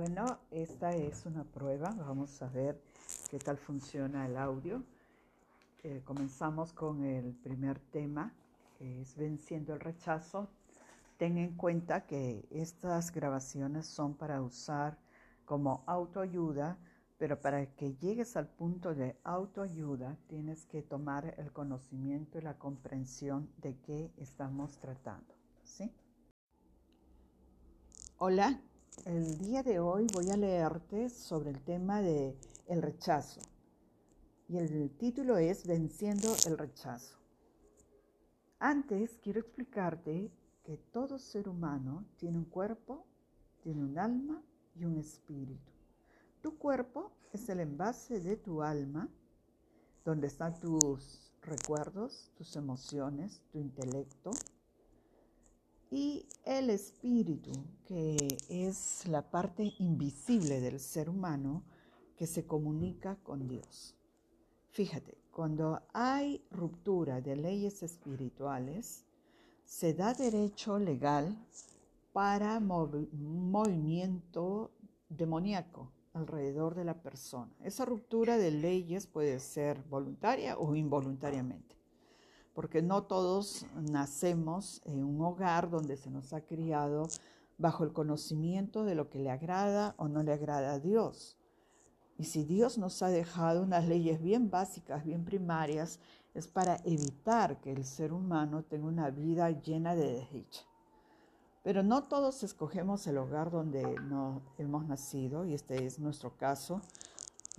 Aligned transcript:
Bueno, 0.00 0.38
esta 0.50 0.96
es 0.96 1.26
una 1.26 1.44
prueba. 1.44 1.90
Vamos 1.90 2.40
a 2.40 2.48
ver 2.48 2.80
qué 3.30 3.38
tal 3.38 3.58
funciona 3.58 4.24
el 4.24 4.38
audio. 4.38 4.82
Eh, 5.82 6.00
comenzamos 6.06 6.72
con 6.72 7.04
el 7.04 7.34
primer 7.34 7.78
tema, 7.78 8.32
que 8.78 9.02
es 9.02 9.14
venciendo 9.14 9.74
el 9.74 9.80
rechazo. 9.80 10.48
Ten 11.18 11.36
en 11.36 11.54
cuenta 11.54 12.06
que 12.06 12.48
estas 12.50 13.12
grabaciones 13.12 13.86
son 13.88 14.14
para 14.14 14.40
usar 14.40 14.96
como 15.44 15.84
autoayuda, 15.86 16.78
pero 17.18 17.38
para 17.38 17.66
que 17.66 17.94
llegues 17.96 18.38
al 18.38 18.48
punto 18.48 18.94
de 18.94 19.18
autoayuda 19.22 20.16
tienes 20.28 20.64
que 20.64 20.80
tomar 20.80 21.34
el 21.36 21.52
conocimiento 21.52 22.38
y 22.38 22.40
la 22.40 22.56
comprensión 22.56 23.50
de 23.58 23.76
qué 23.80 24.10
estamos 24.16 24.78
tratando. 24.78 25.34
¿sí? 25.62 25.92
Hola, 28.16 28.62
el 29.04 29.38
día 29.38 29.62
de 29.62 29.78
hoy 29.80 30.06
voy 30.12 30.30
a 30.30 30.36
leerte 30.36 31.08
sobre 31.08 31.50
el 31.50 31.60
tema 31.62 32.02
de 32.02 32.36
el 32.66 32.82
rechazo. 32.82 33.40
Y 34.48 34.58
el 34.58 34.90
título 34.98 35.38
es 35.38 35.66
Venciendo 35.66 36.34
el 36.46 36.58
rechazo. 36.58 37.18
Antes 38.58 39.18
quiero 39.22 39.40
explicarte 39.40 40.30
que 40.64 40.76
todo 40.76 41.18
ser 41.18 41.48
humano 41.48 42.04
tiene 42.16 42.38
un 42.38 42.44
cuerpo, 42.44 43.06
tiene 43.62 43.82
un 43.82 43.98
alma 43.98 44.42
y 44.74 44.84
un 44.84 44.96
espíritu. 44.98 45.72
Tu 46.42 46.58
cuerpo 46.58 47.12
es 47.32 47.48
el 47.48 47.60
envase 47.60 48.20
de 48.20 48.36
tu 48.36 48.62
alma, 48.62 49.08
donde 50.04 50.26
están 50.26 50.58
tus 50.60 51.32
recuerdos, 51.42 52.30
tus 52.36 52.56
emociones, 52.56 53.42
tu 53.50 53.58
intelecto, 53.58 54.30
y 55.90 56.26
el 56.44 56.70
espíritu, 56.70 57.50
que 57.84 58.16
es 58.48 59.06
la 59.08 59.28
parte 59.28 59.72
invisible 59.78 60.60
del 60.60 60.78
ser 60.78 61.10
humano 61.10 61.64
que 62.16 62.28
se 62.28 62.46
comunica 62.46 63.16
con 63.16 63.48
Dios. 63.48 63.96
Fíjate, 64.70 65.18
cuando 65.32 65.82
hay 65.92 66.44
ruptura 66.50 67.20
de 67.20 67.34
leyes 67.34 67.82
espirituales, 67.82 69.04
se 69.64 69.94
da 69.94 70.14
derecho 70.14 70.78
legal 70.78 71.36
para 72.12 72.60
movimiento 72.60 74.70
demoníaco 75.08 75.90
alrededor 76.12 76.74
de 76.74 76.84
la 76.84 77.02
persona. 77.02 77.52
Esa 77.64 77.84
ruptura 77.84 78.36
de 78.36 78.52
leyes 78.52 79.06
puede 79.06 79.40
ser 79.40 79.82
voluntaria 79.88 80.58
o 80.58 80.76
involuntariamente 80.76 81.79
porque 82.60 82.82
no 82.82 83.04
todos 83.04 83.64
nacemos 83.74 84.82
en 84.84 85.02
un 85.02 85.22
hogar 85.22 85.70
donde 85.70 85.96
se 85.96 86.10
nos 86.10 86.34
ha 86.34 86.42
criado 86.42 87.08
bajo 87.56 87.84
el 87.84 87.94
conocimiento 87.94 88.84
de 88.84 88.94
lo 88.94 89.08
que 89.08 89.18
le 89.18 89.30
agrada 89.30 89.94
o 89.96 90.08
no 90.08 90.22
le 90.22 90.34
agrada 90.34 90.74
a 90.74 90.78
Dios. 90.78 91.38
Y 92.18 92.24
si 92.24 92.44
Dios 92.44 92.76
nos 92.76 93.00
ha 93.00 93.08
dejado 93.08 93.62
unas 93.62 93.88
leyes 93.88 94.20
bien 94.20 94.50
básicas, 94.50 95.06
bien 95.06 95.24
primarias, 95.24 96.00
es 96.34 96.48
para 96.48 96.76
evitar 96.84 97.62
que 97.62 97.72
el 97.72 97.86
ser 97.86 98.12
humano 98.12 98.62
tenga 98.62 98.88
una 98.88 99.08
vida 99.08 99.48
llena 99.52 99.96
de 99.96 100.12
desdicha. 100.12 100.66
Pero 101.62 101.82
no 101.82 102.02
todos 102.08 102.42
escogemos 102.42 103.06
el 103.06 103.16
hogar 103.16 103.50
donde 103.50 103.98
no 104.00 104.42
hemos 104.58 104.84
nacido, 104.84 105.46
y 105.46 105.54
este 105.54 105.86
es 105.86 105.98
nuestro 105.98 106.36
caso. 106.36 106.82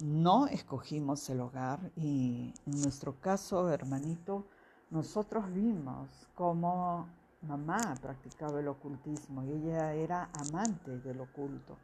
No 0.03 0.45
escogimos 0.45 1.27
el 1.31 1.41
hogar 1.41 1.91
y 1.95 2.53
en 2.67 2.81
nuestro 2.83 3.19
caso, 3.19 3.67
hermanito, 3.71 4.45
nosotros 4.91 5.51
vimos 5.53 6.09
cómo 6.35 7.07
mamá 7.41 7.95
practicaba 8.01 8.59
el 8.59 8.67
ocultismo 8.67 9.43
y 9.43 9.51
ella 9.51 9.93
era 9.93 10.29
amante 10.33 10.99
del 10.99 11.21
oculto. 11.21 11.77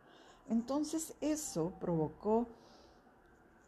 Entonces 0.49 1.15
eso 1.21 1.71
provocó 1.79 2.47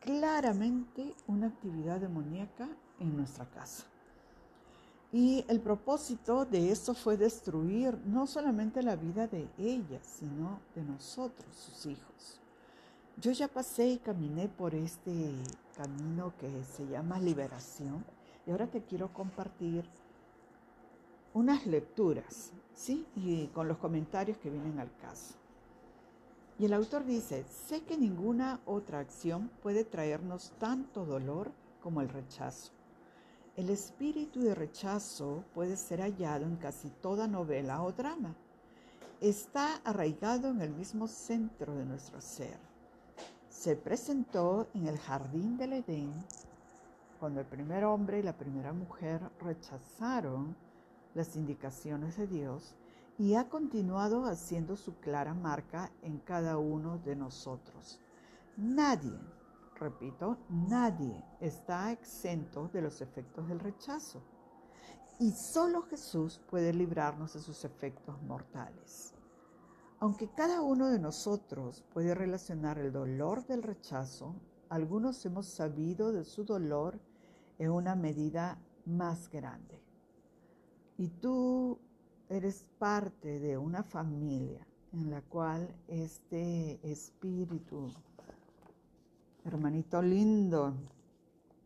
claramente 0.01 1.15
una 1.27 1.47
actividad 1.47 1.99
demoníaca 1.99 2.67
en 2.99 3.15
nuestra 3.15 3.45
casa. 3.45 3.85
Y 5.11 5.43
el 5.47 5.59
propósito 5.61 6.45
de 6.45 6.71
eso 6.71 6.93
fue 6.93 7.17
destruir 7.17 7.97
no 8.05 8.27
solamente 8.27 8.83
la 8.83 8.95
vida 8.95 9.25
de 9.25 9.47
ella, 9.57 9.99
sino 10.03 10.59
de 10.75 10.83
nosotros, 10.83 11.55
sus 11.55 11.85
hijos. 11.87 12.39
Yo 13.17 13.31
ya 13.31 13.47
pasé 13.47 13.87
y 13.87 13.97
caminé 13.97 14.47
por 14.49 14.75
este 14.75 15.33
camino 15.75 16.33
que 16.39 16.63
se 16.63 16.85
llama 16.87 17.19
liberación 17.19 18.05
y 18.49 18.51
ahora 18.51 18.65
te 18.65 18.81
quiero 18.81 19.13
compartir 19.13 19.85
unas 21.35 21.67
lecturas, 21.67 22.51
¿sí? 22.73 23.05
Y 23.15 23.45
con 23.49 23.67
los 23.67 23.77
comentarios 23.77 24.39
que 24.39 24.49
vienen 24.49 24.79
al 24.79 24.89
caso. 24.95 25.35
Y 26.57 26.65
el 26.65 26.73
autor 26.73 27.05
dice, 27.05 27.45
sé 27.67 27.83
que 27.83 27.95
ninguna 27.95 28.59
otra 28.65 29.01
acción 29.01 29.51
puede 29.61 29.83
traernos 29.83 30.51
tanto 30.57 31.05
dolor 31.05 31.51
como 31.83 32.01
el 32.01 32.09
rechazo. 32.09 32.71
El 33.55 33.69
espíritu 33.69 34.39
de 34.39 34.55
rechazo 34.55 35.43
puede 35.53 35.77
ser 35.77 36.01
hallado 36.01 36.45
en 36.45 36.55
casi 36.55 36.89
toda 36.89 37.27
novela 37.27 37.83
o 37.83 37.91
drama. 37.91 38.33
Está 39.21 39.75
arraigado 39.83 40.49
en 40.49 40.61
el 40.61 40.71
mismo 40.71 41.07
centro 41.07 41.75
de 41.75 41.85
nuestro 41.85 42.19
ser. 42.19 42.57
Se 43.51 43.75
presentó 43.75 44.65
en 44.73 44.87
el 44.87 44.97
jardín 44.97 45.55
del 45.55 45.73
Edén 45.73 46.11
cuando 47.19 47.41
el 47.41 47.45
primer 47.45 47.83
hombre 47.83 48.19
y 48.19 48.23
la 48.23 48.37
primera 48.37 48.73
mujer 48.73 49.21
rechazaron 49.39 50.55
las 51.13 51.35
indicaciones 51.35 52.17
de 52.17 52.27
Dios 52.27 52.75
y 53.17 53.35
ha 53.35 53.49
continuado 53.49 54.25
haciendo 54.25 54.77
su 54.77 54.95
clara 54.99 55.33
marca 55.33 55.91
en 56.01 56.19
cada 56.19 56.57
uno 56.57 56.97
de 56.99 57.15
nosotros. 57.15 57.99
Nadie, 58.55 59.19
repito, 59.75 60.37
nadie 60.49 61.21
está 61.41 61.91
exento 61.91 62.69
de 62.69 62.81
los 62.81 63.01
efectos 63.01 63.47
del 63.49 63.59
rechazo. 63.59 64.21
Y 65.19 65.33
solo 65.53 65.81
Jesús 65.81 66.39
puede 66.49 66.73
librarnos 66.73 67.33
de 67.33 67.41
sus 67.41 67.65
efectos 67.65 68.21
mortales. 68.21 69.13
Aunque 69.99 70.29
cada 70.29 70.61
uno 70.61 70.87
de 70.87 70.99
nosotros 70.99 71.83
puede 71.93 72.15
relacionar 72.15 72.79
el 72.79 72.93
dolor 72.93 73.45
del 73.45 73.63
rechazo, 73.63 74.33
algunos 74.69 75.25
hemos 75.25 75.53
sabido 75.55 76.13
de 76.13 76.23
su 76.23 76.45
dolor 76.45 77.01
en 77.59 77.71
una 77.71 77.95
medida 77.95 78.57
más 78.85 79.29
grande. 79.29 79.79
Y 80.97 81.09
tú 81.09 81.79
eres 82.29 82.65
parte 82.79 83.39
de 83.39 83.57
una 83.57 83.83
familia 83.83 84.65
en 84.91 85.11
la 85.11 85.21
cual 85.21 85.75
este 85.87 86.79
espíritu, 86.89 87.93
hermanito 89.45 90.01
lindo, 90.01 90.73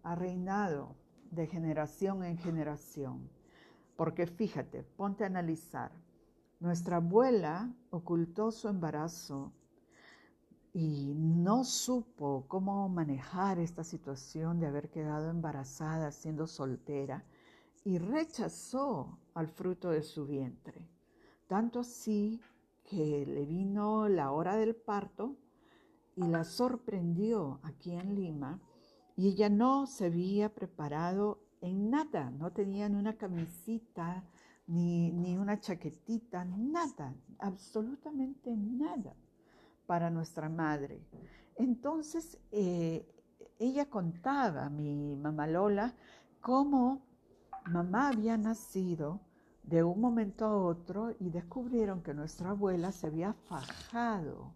ha 0.03 0.15
reinado 0.15 0.95
de 1.31 1.47
generación 1.47 2.23
en 2.23 2.37
generación. 2.37 3.29
Porque 3.95 4.27
fíjate, 4.27 4.83
ponte 4.83 5.23
a 5.23 5.27
analizar. 5.27 5.91
Nuestra 6.59 6.97
abuela 6.97 7.71
ocultó 7.89 8.51
su 8.51 8.67
embarazo 8.67 9.51
y 10.73 11.13
no 11.15 11.63
supo 11.63 12.45
cómo 12.47 12.89
manejar 12.89 13.59
esta 13.59 13.83
situación 13.83 14.59
de 14.59 14.65
haber 14.65 14.89
quedado 14.89 15.29
embarazada 15.29 16.11
siendo 16.11 16.47
soltera 16.47 17.23
y 17.85 17.99
rechazó 17.99 19.19
al 19.35 19.47
fruto 19.49 19.91
de 19.91 20.01
su 20.01 20.25
vientre. 20.25 20.89
Tanto 21.47 21.81
así 21.81 22.41
que 22.83 23.23
le 23.27 23.45
vino 23.45 24.09
la 24.09 24.31
hora 24.31 24.55
del 24.55 24.75
parto 24.75 25.37
y 26.15 26.23
la 26.23 26.43
sorprendió 26.43 27.59
aquí 27.61 27.91
en 27.91 28.15
Lima 28.15 28.59
y 29.15 29.27
ella 29.27 29.49
no 29.49 29.85
se 29.85 30.05
había 30.05 30.55
preparado 30.55 31.39
en 31.61 31.91
nada, 31.91 32.31
no 32.31 32.51
tenía 32.51 32.89
ni 32.89 32.97
una 32.97 33.15
camisita, 33.15 34.25
ni, 34.65 35.11
ni 35.11 35.37
una 35.37 35.59
chaquetita, 35.59 36.45
nada, 36.45 37.15
absolutamente 37.37 38.55
nada 38.55 39.15
para 39.85 40.09
nuestra 40.09 40.49
madre. 40.49 41.01
Entonces, 41.55 42.39
eh, 42.51 43.05
ella 43.59 43.89
contaba, 43.89 44.69
mi 44.69 45.15
mamá 45.15 45.47
Lola, 45.47 45.93
cómo 46.41 47.01
mamá 47.65 48.09
había 48.09 48.37
nacido 48.37 49.21
de 49.63 49.83
un 49.83 50.01
momento 50.01 50.45
a 50.45 50.57
otro 50.57 51.15
y 51.19 51.29
descubrieron 51.29 52.01
que 52.01 52.13
nuestra 52.13 52.49
abuela 52.49 52.91
se 52.91 53.07
había 53.07 53.33
fajado 53.33 54.53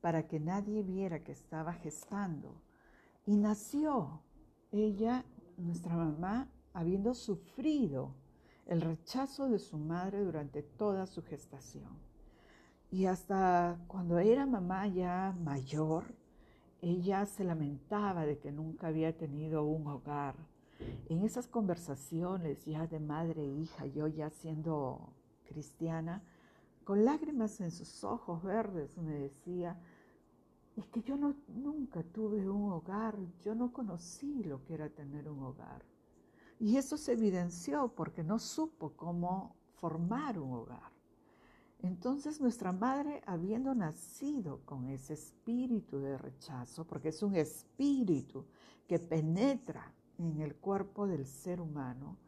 para 0.00 0.28
que 0.28 0.38
nadie 0.38 0.82
viera 0.82 1.24
que 1.24 1.32
estaba 1.32 1.72
gestando. 1.72 2.54
Y 3.26 3.36
nació 3.36 4.22
ella, 4.70 5.24
nuestra 5.56 5.96
mamá, 5.96 6.48
habiendo 6.72 7.14
sufrido 7.14 8.14
el 8.66 8.80
rechazo 8.80 9.48
de 9.48 9.58
su 9.58 9.76
madre 9.78 10.22
durante 10.24 10.62
toda 10.62 11.06
su 11.06 11.22
gestación. 11.22 12.09
Y 12.92 13.06
hasta 13.06 13.78
cuando 13.86 14.18
era 14.18 14.46
mamá 14.46 14.88
ya 14.88 15.36
mayor, 15.44 16.12
ella 16.82 17.24
se 17.26 17.44
lamentaba 17.44 18.26
de 18.26 18.38
que 18.38 18.50
nunca 18.50 18.88
había 18.88 19.16
tenido 19.16 19.62
un 19.64 19.86
hogar. 19.86 20.34
En 21.08 21.22
esas 21.22 21.46
conversaciones 21.46 22.64
ya 22.64 22.86
de 22.86 22.98
madre 22.98 23.44
e 23.44 23.52
hija, 23.60 23.86
yo 23.86 24.08
ya 24.08 24.30
siendo 24.30 25.12
cristiana, 25.44 26.22
con 26.82 27.04
lágrimas 27.04 27.60
en 27.60 27.70
sus 27.70 28.02
ojos 28.02 28.42
verdes 28.42 28.96
me 28.98 29.12
decía, 29.12 29.78
es 30.76 30.86
que 30.88 31.02
yo 31.02 31.16
no, 31.16 31.36
nunca 31.48 32.02
tuve 32.02 32.48
un 32.48 32.72
hogar, 32.72 33.16
yo 33.44 33.54
no 33.54 33.72
conocí 33.72 34.42
lo 34.42 34.64
que 34.64 34.74
era 34.74 34.88
tener 34.88 35.28
un 35.28 35.42
hogar. 35.42 35.84
Y 36.58 36.76
eso 36.76 36.96
se 36.96 37.12
evidenció 37.12 37.92
porque 37.94 38.24
no 38.24 38.38
supo 38.38 38.94
cómo 38.96 39.54
formar 39.80 40.38
un 40.38 40.52
hogar. 40.54 40.89
Entonces 41.82 42.40
nuestra 42.40 42.72
madre, 42.72 43.22
habiendo 43.26 43.74
nacido 43.74 44.60
con 44.66 44.86
ese 44.88 45.14
espíritu 45.14 45.98
de 45.98 46.18
rechazo, 46.18 46.86
porque 46.86 47.08
es 47.08 47.22
un 47.22 47.36
espíritu 47.36 48.44
que 48.86 48.98
penetra 48.98 49.94
en 50.18 50.40
el 50.40 50.54
cuerpo 50.56 51.06
del 51.06 51.26
ser 51.26 51.60
humano, 51.60 52.18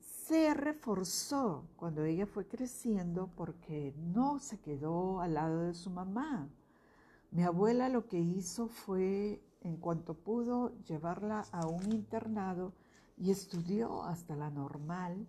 se 0.00 0.54
reforzó 0.54 1.68
cuando 1.76 2.04
ella 2.04 2.26
fue 2.26 2.46
creciendo 2.48 3.30
porque 3.36 3.94
no 3.96 4.40
se 4.40 4.58
quedó 4.58 5.20
al 5.20 5.34
lado 5.34 5.62
de 5.62 5.74
su 5.74 5.90
mamá. 5.90 6.48
Mi 7.30 7.44
abuela 7.44 7.88
lo 7.88 8.08
que 8.08 8.18
hizo 8.18 8.66
fue, 8.66 9.40
en 9.60 9.76
cuanto 9.76 10.14
pudo, 10.14 10.74
llevarla 10.84 11.44
a 11.52 11.66
un 11.66 11.92
internado 11.92 12.72
y 13.16 13.30
estudió 13.30 14.02
hasta 14.02 14.34
la 14.34 14.50
normal 14.50 15.28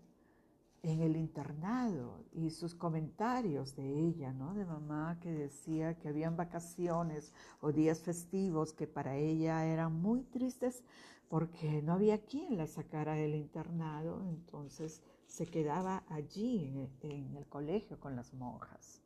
en 0.83 1.01
el 1.01 1.15
internado 1.15 2.25
y 2.33 2.49
sus 2.49 2.75
comentarios 2.75 3.75
de 3.75 3.89
ella, 3.89 4.33
¿no? 4.33 4.53
De 4.53 4.65
mamá 4.65 5.17
que 5.21 5.31
decía 5.31 5.97
que 5.97 6.09
habían 6.09 6.35
vacaciones 6.35 7.31
o 7.61 7.71
días 7.71 8.01
festivos 8.01 8.73
que 8.73 8.85
para 8.85 9.15
ella 9.15 9.65
eran 9.65 10.01
muy 10.01 10.23
tristes 10.23 10.83
porque 11.29 11.81
no 11.81 11.93
había 11.93 12.25
quien 12.25 12.57
la 12.57 12.67
sacara 12.67 13.13
del 13.13 13.33
internado, 13.33 14.21
entonces 14.29 15.01
se 15.25 15.47
quedaba 15.47 16.03
allí 16.09 16.89
en, 17.01 17.35
el 17.35 17.47
colegio 17.47 17.99
con 17.99 18.15
las 18.15 18.33
monjas. 18.33 19.01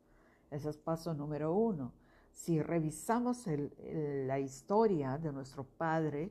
Ese 0.50 0.68
es 0.68 0.76
paso 0.76 1.14
número 1.14 1.54
uno. 1.54 1.92
Si 2.32 2.60
revisamos 2.60 3.46
la 3.46 4.38
historia 4.40 5.16
de 5.16 5.32
nuestro 5.32 5.64
padre, 5.64 6.30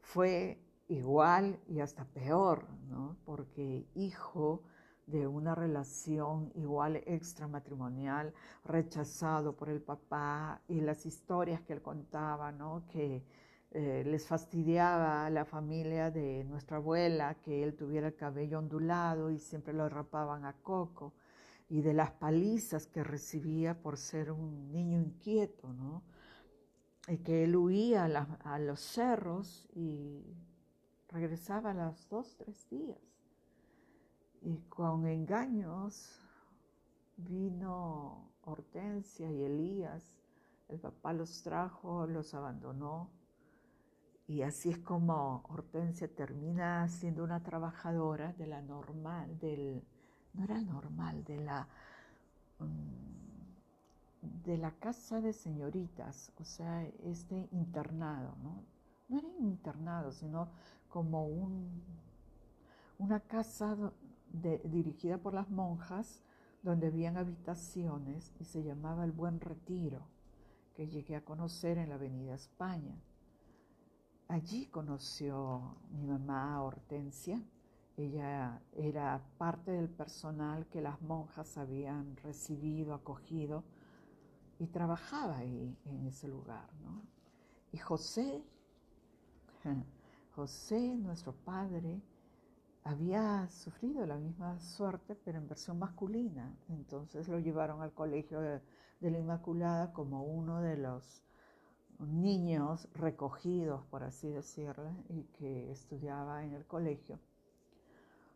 fue 0.00 0.58
igual 0.92 1.58
y 1.68 1.80
hasta 1.80 2.04
peor, 2.04 2.66
¿no? 2.88 3.16
porque 3.24 3.86
hijo 3.94 4.62
de 5.06 5.26
una 5.26 5.54
relación 5.54 6.52
igual 6.54 6.96
extramatrimonial, 7.06 8.32
rechazado 8.64 9.56
por 9.56 9.68
el 9.68 9.80
papá 9.80 10.60
y 10.68 10.80
las 10.80 11.06
historias 11.06 11.60
que 11.62 11.72
él 11.72 11.82
contaba, 11.82 12.52
¿no? 12.52 12.84
que 12.88 13.24
eh, 13.72 14.04
les 14.06 14.26
fastidiaba 14.26 15.26
a 15.26 15.30
la 15.30 15.44
familia 15.44 16.10
de 16.10 16.44
nuestra 16.44 16.76
abuela 16.76 17.36
que 17.40 17.62
él 17.62 17.74
tuviera 17.74 18.08
el 18.08 18.14
cabello 18.14 18.58
ondulado 18.58 19.30
y 19.30 19.38
siempre 19.38 19.72
lo 19.72 19.88
rapaban 19.88 20.44
a 20.44 20.52
coco, 20.62 21.14
y 21.68 21.80
de 21.80 21.94
las 21.94 22.10
palizas 22.10 22.86
que 22.86 23.02
recibía 23.02 23.80
por 23.80 23.96
ser 23.96 24.30
un 24.30 24.70
niño 24.70 25.00
inquieto, 25.00 25.72
¿no? 25.72 26.02
y 27.08 27.18
que 27.18 27.44
él 27.44 27.56
huía 27.56 28.04
a 28.04 28.58
los 28.58 28.80
cerros 28.80 29.68
y 29.74 30.22
regresaba 31.12 31.70
a 31.70 31.74
los 31.74 32.08
dos, 32.08 32.36
tres 32.36 32.68
días. 32.70 32.98
Y 34.40 34.56
con 34.68 35.06
engaños 35.06 36.18
vino 37.16 38.32
Hortensia 38.42 39.30
y 39.30 39.42
Elías. 39.44 40.16
El 40.68 40.80
papá 40.80 41.12
los 41.12 41.42
trajo, 41.42 42.06
los 42.06 42.34
abandonó. 42.34 43.10
Y 44.26 44.42
así 44.42 44.70
es 44.70 44.78
como 44.78 45.42
Hortensia 45.48 46.08
termina 46.08 46.88
siendo 46.88 47.22
una 47.22 47.42
trabajadora 47.42 48.32
de 48.32 48.46
la 48.46 48.62
normal, 48.62 49.38
del, 49.38 49.84
no 50.32 50.44
era 50.44 50.60
normal, 50.60 51.24
de 51.24 51.38
la, 51.38 51.68
mm, 52.58 54.44
de 54.44 54.56
la 54.56 54.70
casa 54.72 55.20
de 55.20 55.32
señoritas, 55.32 56.32
o 56.40 56.44
sea, 56.44 56.84
este 57.04 57.48
internado, 57.52 58.36
¿no? 58.42 58.64
No 59.08 59.18
era 59.18 59.28
internado, 59.40 60.12
sino 60.12 60.48
como 60.92 61.26
un, 61.26 61.82
una 62.98 63.20
casa 63.20 63.92
dirigida 64.32 65.16
por 65.16 65.32
las 65.32 65.48
monjas 65.48 66.22
donde 66.62 66.88
habían 66.88 67.16
habitaciones 67.16 68.30
y 68.38 68.44
se 68.44 68.62
llamaba 68.62 69.04
El 69.04 69.12
Buen 69.12 69.40
Retiro, 69.40 70.06
que 70.74 70.86
llegué 70.86 71.16
a 71.16 71.24
conocer 71.24 71.78
en 71.78 71.88
la 71.88 71.94
Avenida 71.94 72.34
España. 72.34 72.94
Allí 74.28 74.66
conoció 74.66 75.76
mi 75.92 76.06
mamá 76.06 76.62
Hortensia. 76.62 77.42
Ella 77.96 78.60
era 78.76 79.24
parte 79.38 79.70
del 79.70 79.88
personal 79.88 80.66
que 80.66 80.82
las 80.82 81.00
monjas 81.00 81.56
habían 81.56 82.16
recibido, 82.18 82.92
acogido 82.92 83.64
y 84.58 84.66
trabajaba 84.66 85.38
ahí 85.38 85.74
en 85.86 86.06
ese 86.06 86.28
lugar. 86.28 86.68
Y 87.72 87.78
José 87.78 88.44
José, 90.34 90.96
nuestro 90.96 91.32
padre, 91.32 92.00
había 92.84 93.48
sufrido 93.50 94.06
la 94.06 94.16
misma 94.16 94.58
suerte, 94.60 95.14
pero 95.14 95.38
en 95.38 95.46
versión 95.46 95.78
masculina. 95.78 96.56
Entonces 96.68 97.28
lo 97.28 97.38
llevaron 97.38 97.82
al 97.82 97.92
colegio 97.92 98.40
de, 98.40 98.60
la 99.00 99.18
Inmaculada 99.18 99.92
como 99.92 100.24
uno 100.24 100.60
de 100.60 100.76
los 100.76 101.22
niños 101.98 102.88
recogidos, 102.94 103.84
por 103.86 104.02
así 104.04 104.28
decirlo, 104.28 104.90
y 105.08 105.24
que 105.24 105.70
estudiaba 105.70 106.44
en 106.44 106.54
el 106.54 106.66
colegio 106.66 107.18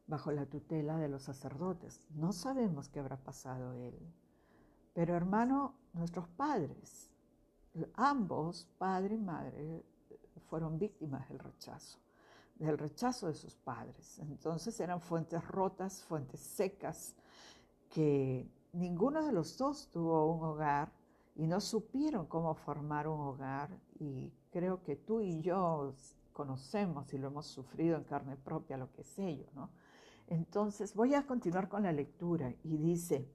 bajo 0.06 0.30
la 0.32 0.46
tutela 0.46 0.98
de 0.98 1.08
los 1.08 1.22
sacerdotes. 1.22 2.02
No 2.10 2.32
sabemos 2.32 2.88
qué 2.88 3.00
habrá 3.00 3.16
pasado 3.16 3.72
él. 3.72 3.98
Pero 4.94 5.14
hermano, 5.14 5.74
nuestros 5.92 6.28
padres, 6.28 7.10
ambos, 7.94 8.68
padre 8.78 9.16
y 9.16 9.20
madre, 9.20 9.84
fueron 10.48 10.78
víctimas 10.78 11.28
del 11.28 11.38
rechazo, 11.38 11.98
del 12.56 12.78
rechazo 12.78 13.28
de 13.28 13.34
sus 13.34 13.54
padres. 13.56 14.18
Entonces 14.20 14.78
eran 14.80 15.00
fuentes 15.00 15.46
rotas, 15.46 16.02
fuentes 16.04 16.40
secas, 16.40 17.14
que 17.90 18.48
ninguno 18.72 19.24
de 19.24 19.32
los 19.32 19.56
dos 19.56 19.88
tuvo 19.90 20.32
un 20.32 20.44
hogar 20.44 20.92
y 21.34 21.46
no 21.46 21.60
supieron 21.60 22.26
cómo 22.26 22.54
formar 22.54 23.08
un 23.08 23.20
hogar 23.20 23.70
y 23.98 24.32
creo 24.50 24.82
que 24.82 24.96
tú 24.96 25.20
y 25.20 25.40
yo 25.40 25.94
conocemos 26.32 27.12
y 27.12 27.18
lo 27.18 27.28
hemos 27.28 27.46
sufrido 27.46 27.96
en 27.96 28.04
carne 28.04 28.36
propia 28.36 28.76
lo 28.76 28.90
que 28.92 29.02
es 29.02 29.18
ello, 29.18 29.46
¿no? 29.54 29.70
Entonces 30.28 30.94
voy 30.94 31.14
a 31.14 31.26
continuar 31.26 31.68
con 31.68 31.84
la 31.84 31.92
lectura 31.92 32.52
y 32.64 32.76
dice, 32.76 33.28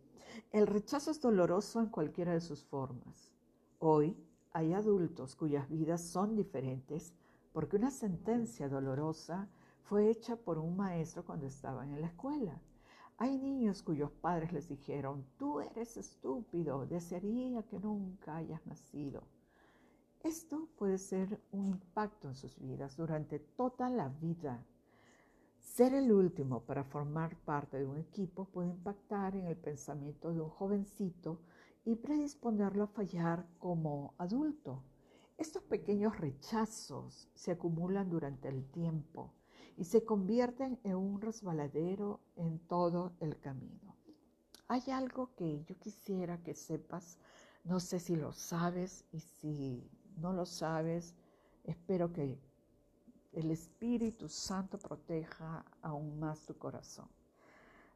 el 0.52 0.68
rechazo 0.68 1.12
es 1.12 1.22
doloroso 1.22 1.80
en 1.80 1.88
cualquiera 1.88 2.34
de 2.34 2.42
sus 2.42 2.64
formas. 2.64 3.32
Hoy, 3.80 4.16
hay 4.54 4.74
adultos 4.74 5.36
cuyas 5.36 5.70
vidas 5.70 6.02
son 6.02 6.36
diferentes 6.36 7.14
porque 7.54 7.78
una 7.78 7.92
sentencia 7.92 8.70
dolorosa 8.70 9.50
fue 9.84 10.10
hecha 10.10 10.36
por 10.36 10.58
un 10.58 10.76
maestro 10.76 11.26
cuando 11.26 11.46
estaban 11.46 11.92
en 11.92 12.02
la 12.02 12.08
escuela. 12.08 12.60
Hay 13.18 13.38
niños 13.38 13.84
cuyos 13.84 14.12
padres 14.12 14.52
les 14.52 14.68
dijeron, 14.68 15.26
tú 15.38 15.62
eres 15.62 15.96
estúpido, 15.98 16.86
desearía 16.86 17.64
que 17.64 17.80
nunca 17.80 18.38
hayas 18.38 18.66
nacido. 18.66 19.24
Esto 20.24 20.68
puede 20.78 20.98
ser 20.98 21.40
un 21.52 21.68
impacto 21.68 22.28
en 22.28 22.36
sus 22.36 22.60
vidas 22.60 22.96
durante 22.98 23.40
toda 23.40 23.90
la 23.90 24.10
vida. 24.10 24.64
Ser 25.60 25.94
el 25.94 26.12
último 26.12 26.62
para 26.62 26.84
formar 26.84 27.36
parte 27.38 27.78
de 27.78 27.86
un 27.86 27.98
equipo 27.98 28.46
puede 28.46 28.70
impactar 28.70 29.36
en 29.36 29.46
el 29.46 29.58
pensamiento 29.58 30.32
de 30.34 30.42
un 30.42 30.50
jovencito 30.50 31.40
y 31.86 31.96
predisponerlo 31.96 32.84
a 32.84 32.88
fallar 32.88 33.48
como 33.58 34.14
adulto. 34.18 34.84
Estos 35.38 35.64
pequeños 35.64 36.20
rechazos 36.20 37.28
se 37.34 37.52
acumulan 37.52 38.10
durante 38.10 38.48
el 38.48 38.64
tiempo 38.70 39.34
y 39.78 39.86
se 39.86 40.06
convierten 40.06 40.80
en 40.84 40.96
un 40.96 41.20
resbaladero 41.22 42.20
en 42.36 42.60
todo 42.60 43.14
el 43.20 43.40
camino. 43.40 43.96
Hay 44.68 44.84
algo 44.92 45.34
que 45.36 45.64
yo 45.64 45.78
quisiera 45.80 46.38
que 46.44 46.54
sepas, 46.54 47.18
no 47.64 47.80
sé 47.80 48.00
si 48.00 48.16
lo 48.16 48.32
sabes 48.32 49.06
y 49.12 49.20
si 49.20 49.90
no 50.18 50.34
lo 50.34 50.46
sabes, 50.46 51.16
espero 51.64 52.14
que 52.14 52.38
el 53.34 53.52
Espíritu 53.52 54.28
Santo 54.28 54.78
proteja 54.78 55.66
aún 55.82 56.20
más 56.20 56.46
tu 56.46 56.58
corazón. 56.58 57.08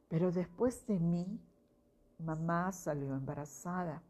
Pero 0.08 0.32
después 0.32 0.86
de 0.88 1.00
mí 1.00 1.40
mamá 2.20 2.72
salió 2.72 3.16
embarazada, 3.16 4.02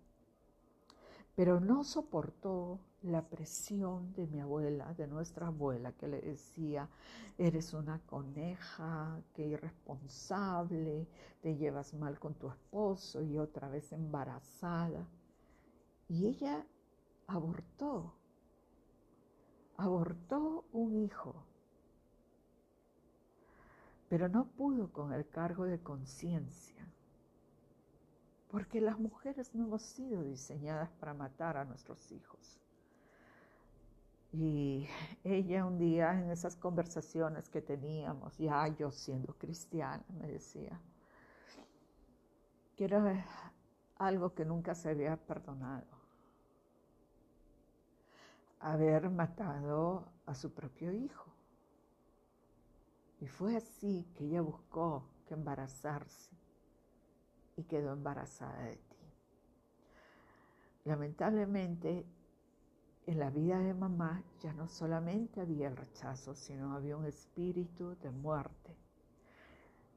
pero 1.36 1.60
no 1.60 1.84
soportó 1.84 2.80
la 3.02 3.22
presión 3.22 4.14
de 4.14 4.26
mi 4.28 4.40
abuela, 4.40 4.94
de 4.94 5.06
nuestra 5.06 5.48
abuela, 5.48 5.92
que 5.92 6.08
le 6.08 6.22
decía, 6.22 6.90
eres 7.38 7.74
una 7.74 8.00
coneja, 8.06 9.22
que 9.34 9.46
irresponsable, 9.46 11.08
te 11.42 11.56
llevas 11.56 11.94
mal 11.94 12.18
con 12.20 12.34
tu 12.36 12.50
esposo 12.50 13.22
y 13.22 13.38
otra 13.38 13.68
vez 13.68 13.92
embarazada. 13.92 15.06
Y 16.08 16.28
ella 16.28 16.66
abortó, 17.28 18.14
abortó 19.78 20.66
un 20.72 20.96
hijo, 20.96 21.36
pero 24.08 24.30
no 24.30 24.46
pudo 24.46 24.92
con 24.92 25.12
el 25.12 25.28
cargo 25.28 25.66
de 25.66 25.80
conciencia 25.80 26.75
porque 28.56 28.80
las 28.80 28.98
mujeres 28.98 29.54
no 29.54 29.66
hemos 29.66 29.82
sido 29.82 30.24
diseñadas 30.24 30.90
para 30.92 31.14
matar 31.14 31.58
a 31.58 31.66
nuestros 31.66 32.10
hijos. 32.14 32.58
Y 34.32 34.88
ella 35.26 35.66
un 35.66 35.78
día 35.78 36.14
en 36.14 36.32
esas 36.32 36.56
conversaciones 36.56 37.50
que 37.50 37.62
teníamos, 37.62 38.38
ya 38.38 38.66
yo 38.70 38.92
siendo 38.92 39.34
cristiana, 39.34 40.06
me 40.18 40.28
decía, 40.28 40.80
que 42.78 42.86
era 42.86 43.26
algo 43.98 44.34
que 44.34 44.46
nunca 44.46 44.74
se 44.74 44.92
había 44.92 45.18
perdonado, 45.18 46.00
haber 48.62 49.10
matado 49.10 50.08
a 50.26 50.34
su 50.34 50.54
propio 50.54 50.94
hijo. 50.94 51.30
Y 53.20 53.28
fue 53.28 53.58
así 53.58 54.08
que 54.16 54.24
ella 54.24 54.40
buscó 54.40 55.04
que 55.28 55.34
embarazarse 55.34 56.45
y 57.56 57.64
quedó 57.64 57.94
embarazada 57.94 58.64
de 58.64 58.76
ti. 58.76 58.96
Lamentablemente, 60.86 62.06
en 63.08 63.20
la 63.20 63.30
vida 63.30 63.60
de 63.60 63.74
mamá 63.74 64.24
ya 64.42 64.54
no 64.54 64.68
solamente 64.68 65.42
había 65.42 65.68
el 65.68 65.78
rechazo, 65.78 66.36
sino 66.36 66.74
había 66.74 66.98
un 66.98 67.06
espíritu 67.06 67.96
de 67.98 68.12
muerte 68.12 68.76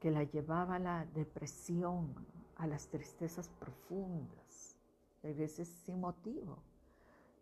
que 0.00 0.10
la 0.10 0.24
llevaba 0.24 0.76
a 0.76 0.78
la 0.78 1.06
depresión, 1.06 2.14
a 2.56 2.66
las 2.66 2.88
tristezas 2.88 3.48
profundas, 3.48 4.76
a 5.24 5.28
veces 5.28 5.68
sin 5.68 6.00
motivo. 6.00 6.58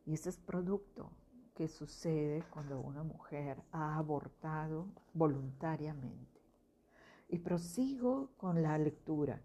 Y 0.07 0.15
ese 0.15 0.31
es 0.31 0.39
producto 0.39 1.11
que 1.55 1.69
sucede 1.69 2.45
cuando 2.51 2.81
una 2.81 3.03
mujer 3.03 3.63
ha 3.73 3.97
abortado 3.97 4.87
voluntariamente. 5.15 6.41
Y 7.29 7.39
prosigo 7.39 8.31
con 8.37 8.63
la 8.63 8.79
lectura. 8.79 9.41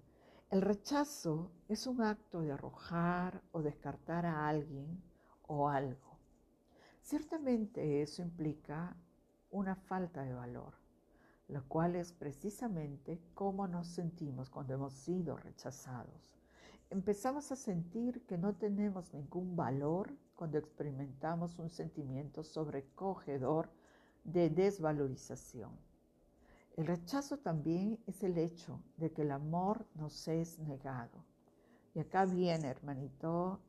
El 0.51 0.61
rechazo 0.61 1.49
es 1.69 1.87
un 1.87 2.01
acto 2.01 2.41
de 2.41 2.51
arrojar 2.51 3.41
o 3.53 3.61
descartar 3.61 4.25
a 4.25 4.49
alguien 4.49 5.01
o 5.47 5.69
algo. 5.69 6.17
Ciertamente 7.01 8.01
eso 8.01 8.21
implica 8.21 8.97
una 9.49 9.77
falta 9.77 10.23
de 10.23 10.33
valor, 10.33 10.73
lo 11.47 11.65
cual 11.69 11.95
es 11.95 12.11
precisamente 12.11 13.21
cómo 13.33 13.65
nos 13.65 13.87
sentimos 13.87 14.49
cuando 14.49 14.73
hemos 14.73 14.91
sido 14.91 15.37
rechazados. 15.37 16.35
Empezamos 16.89 17.49
a 17.53 17.55
sentir 17.55 18.25
que 18.25 18.37
no 18.37 18.53
tenemos 18.53 19.13
ningún 19.13 19.55
valor 19.55 20.13
cuando 20.35 20.57
experimentamos 20.57 21.59
un 21.59 21.69
sentimiento 21.69 22.43
sobrecogedor 22.43 23.69
de 24.25 24.49
desvalorización. 24.49 25.71
El 26.77 26.87
rechazo 26.87 27.37
también 27.37 27.99
es 28.07 28.23
el 28.23 28.37
hecho 28.37 28.81
de 28.97 29.11
que 29.11 29.23
el 29.23 29.31
amor 29.31 29.85
nos 29.95 30.27
es 30.29 30.57
negado. 30.59 31.25
Y 31.93 31.99
acá 31.99 32.25
viene, 32.25 32.69
hermanito, 32.69 33.59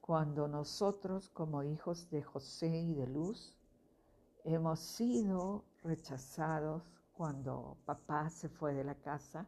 cuando 0.00 0.48
nosotros 0.48 1.28
como 1.28 1.62
hijos 1.62 2.08
de 2.10 2.22
José 2.22 2.68
y 2.68 2.94
de 2.94 3.06
Luz 3.06 3.54
hemos 4.44 4.80
sido 4.80 5.64
rechazados 5.82 6.82
cuando 7.12 7.76
papá 7.84 8.30
se 8.30 8.48
fue 8.48 8.72
de 8.72 8.84
la 8.84 8.94
casa 8.94 9.46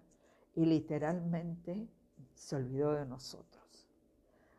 y 0.55 0.67
literalmente 0.67 1.89
se 2.35 2.57
olvidó 2.57 2.93
de 2.93 3.07
nosotros. 3.07 3.89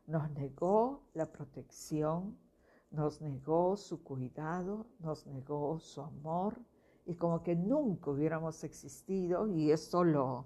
Nos 0.07 0.31
negó 0.31 1.03
la 1.13 1.31
protección, 1.31 2.37
nos 2.89 3.21
negó 3.21 3.77
su 3.77 4.03
cuidado, 4.03 4.87
nos 4.99 5.27
negó 5.27 5.79
su 5.79 6.01
amor 6.01 6.59
y 7.09 7.15
como 7.15 7.41
que 7.41 7.55
nunca 7.55 8.11
hubiéramos 8.11 8.63
existido 8.63 9.47
y 9.47 9.71
esto 9.71 10.03
lo, 10.03 10.45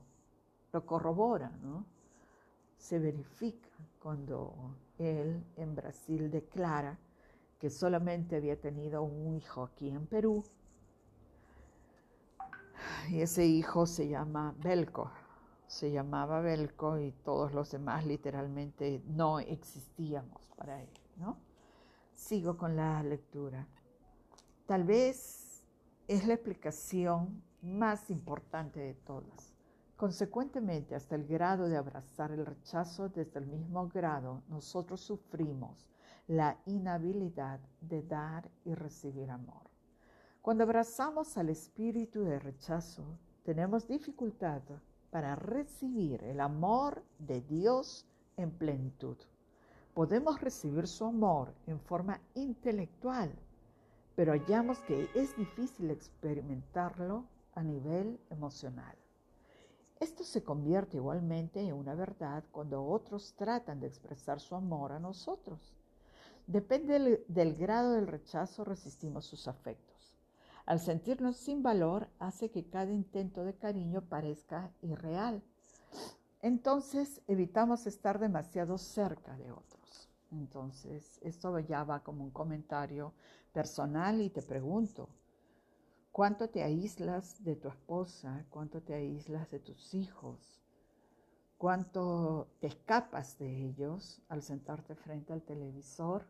lo 0.71 0.85
corrobora, 0.85 1.49
¿no? 1.61 1.85
Se 2.77 2.99
verifica 2.99 3.67
cuando 3.99 4.53
él 4.97 5.43
en 5.57 5.75
Brasil 5.75 6.31
declara 6.31 6.97
que 7.59 7.69
solamente 7.69 8.37
había 8.37 8.55
tenido 8.61 9.03
un 9.03 9.35
hijo 9.35 9.63
aquí 9.63 9.89
en 9.89 10.05
Perú 10.07 10.41
y 13.09 13.19
ese 13.19 13.45
hijo 13.45 13.85
se 13.85 14.07
llama 14.07 14.55
Belco, 14.59 15.11
se 15.67 15.91
llamaba 15.91 16.39
Belco 16.39 16.97
y 16.97 17.11
todos 17.11 17.53
los 17.53 17.71
demás 17.71 18.05
literalmente 18.05 19.03
no 19.05 19.41
existíamos 19.41 20.47
para 20.55 20.81
él, 20.81 20.89
¿no? 21.17 21.35
Sigo 22.13 22.55
con 22.55 22.77
la 22.77 23.03
lectura. 23.03 23.67
Tal 24.65 24.85
vez 24.85 25.42
es 26.07 26.27
la 26.27 26.33
explicación 26.33 27.41
más 27.61 28.09
importante 28.09 28.79
de 28.79 28.93
todas. 28.93 29.53
Consecuentemente, 29.95 30.95
hasta 30.95 31.15
el 31.15 31.25
grado 31.25 31.69
de 31.69 31.77
abrazar 31.77 32.31
el 32.31 32.45
rechazo, 32.45 33.09
desde 33.09 33.39
el 33.39 33.47
mismo 33.47 33.87
grado 33.87 34.43
nosotros 34.49 34.99
sufrimos 34.99 35.87
la 36.27 36.57
inhabilidad 36.65 37.59
de 37.79 38.01
dar 38.03 38.49
y 38.65 38.73
recibir 38.73 39.29
amor. 39.29 39.69
Cuando 40.41 40.63
abrazamos 40.63 41.37
al 41.37 41.49
espíritu 41.49 42.23
de 42.23 42.39
rechazo, 42.39 43.05
tenemos 43.43 43.87
dificultad 43.87 44.61
para 45.09 45.35
recibir 45.35 46.23
el 46.23 46.41
amor 46.41 47.03
de 47.19 47.41
Dios 47.41 48.05
en 48.35 48.51
plenitud. 48.51 49.17
Podemos 49.93 50.41
recibir 50.41 50.87
su 50.87 51.05
amor 51.05 51.53
en 51.67 51.79
forma 51.79 52.19
intelectual, 52.33 53.31
pero 54.15 54.33
hallamos 54.33 54.79
que 54.79 55.09
es 55.15 55.35
difícil 55.35 55.89
experimentarlo 55.91 57.25
a 57.55 57.63
nivel 57.63 58.19
emocional. 58.29 58.95
Esto 59.99 60.23
se 60.23 60.43
convierte 60.43 60.97
igualmente 60.97 61.61
en 61.61 61.73
una 61.73 61.95
verdad 61.95 62.43
cuando 62.51 62.85
otros 62.85 63.33
tratan 63.35 63.79
de 63.79 63.87
expresar 63.87 64.39
su 64.39 64.55
amor 64.55 64.91
a 64.91 64.99
nosotros. 64.99 65.73
Depende 66.45 67.23
del, 67.27 67.55
grado 67.55 67.93
del 67.93 68.07
rechazo 68.07 68.65
resistimos 68.65 69.25
sus 69.25 69.47
afectos. 69.47 70.13
Al 70.65 70.79
sentirnos 70.79 71.37
sin 71.37 71.63
valor 71.63 72.09
hace 72.19 72.51
que 72.51 72.65
cada 72.65 72.91
intento 72.91 73.45
de 73.45 73.55
cariño 73.55 74.01
parezca 74.01 74.71
irreal. 74.81 75.41
Entonces 76.41 77.21
evitamos 77.27 77.87
estar 77.87 78.19
demasiado 78.19 78.77
cerca 78.77 79.37
de 79.37 79.51
otros. 79.51 80.09
Entonces, 80.31 81.19
esto 81.21 81.57
ya 81.59 81.83
va 81.83 82.03
como 82.03 82.23
un 82.23 82.31
comentario 82.31 83.13
personal 83.53 84.19
y 84.21 84.29
te 84.29 84.41
pregunto, 84.41 85.07
¿cuánto 86.11 86.49
te 86.49 86.63
aíslas 86.63 87.43
de 87.43 87.55
tu 87.55 87.69
esposa? 87.69 88.45
¿Cuánto 88.49 88.81
te 88.81 88.95
aíslas 88.95 89.49
de 89.51 89.59
tus 89.59 89.93
hijos? 89.93 90.59
¿Cuánto 91.57 92.49
te 92.59 92.67
escapas 92.67 93.37
de 93.37 93.67
ellos 93.67 94.21
al 94.27 94.41
sentarte 94.41 94.95
frente 94.95 95.31
al 95.31 95.43
televisor 95.43 96.25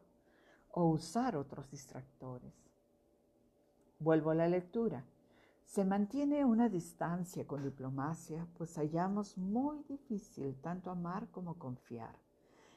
o 0.70 0.86
usar 0.90 1.36
otros 1.36 1.72
distractores? 1.72 2.54
Vuelvo 3.98 4.32
a 4.32 4.36
la 4.36 4.48
lectura. 4.48 5.06
Se 5.66 5.86
mantiene 5.86 6.46
una 6.46 6.70
distancia 6.70 7.48
con 7.48 7.64
diplomacia, 7.64 8.46
pues 8.58 8.76
hallamos 8.76 9.38
muy 9.38 9.82
difícil 9.84 10.56
tanto 10.62 10.92
amar 10.92 11.30
como 11.32 11.58
confiar. 11.58 12.16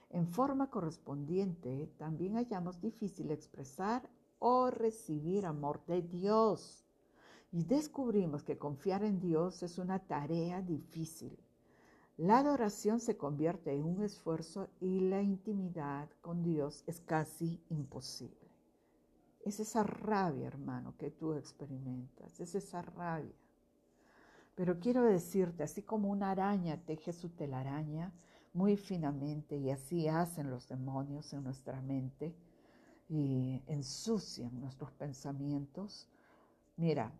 En 0.08 0.28
forma 0.28 0.70
correspondiente, 0.70 1.92
también 1.98 2.36
hallamos 2.36 2.80
difícil 2.80 3.32
expresar 3.32 4.08
o 4.38 4.70
recibir 4.70 5.46
amor 5.46 5.84
de 5.86 6.02
Dios. 6.02 6.84
Y 7.52 7.64
descubrimos 7.64 8.42
que 8.42 8.58
confiar 8.58 9.04
en 9.04 9.20
Dios 9.20 9.62
es 9.62 9.78
una 9.78 9.98
tarea 9.98 10.60
difícil. 10.62 11.38
La 12.16 12.38
adoración 12.38 12.98
se 13.00 13.16
convierte 13.16 13.72
en 13.74 13.84
un 13.84 14.02
esfuerzo 14.02 14.68
y 14.80 15.00
la 15.00 15.20
intimidad 15.20 16.08
con 16.22 16.42
Dios 16.42 16.82
es 16.86 17.00
casi 17.00 17.60
imposible. 17.68 18.50
Es 19.44 19.60
esa 19.60 19.82
rabia, 19.82 20.46
hermano, 20.46 20.96
que 20.96 21.10
tú 21.10 21.34
experimentas, 21.34 22.40
es 22.40 22.54
esa 22.54 22.82
rabia. 22.82 23.34
Pero 24.54 24.80
quiero 24.80 25.02
decirte, 25.02 25.62
así 25.62 25.82
como 25.82 26.10
una 26.10 26.30
araña 26.30 26.78
teje 26.84 27.12
su 27.12 27.28
telaraña 27.28 28.12
muy 28.54 28.78
finamente 28.78 29.56
y 29.58 29.70
así 29.70 30.08
hacen 30.08 30.50
los 30.50 30.66
demonios 30.66 31.32
en 31.34 31.44
nuestra 31.44 31.82
mente, 31.82 32.34
y 33.08 33.62
ensucian 33.66 34.60
nuestros 34.60 34.90
pensamientos. 34.92 36.08
Mira, 36.76 37.12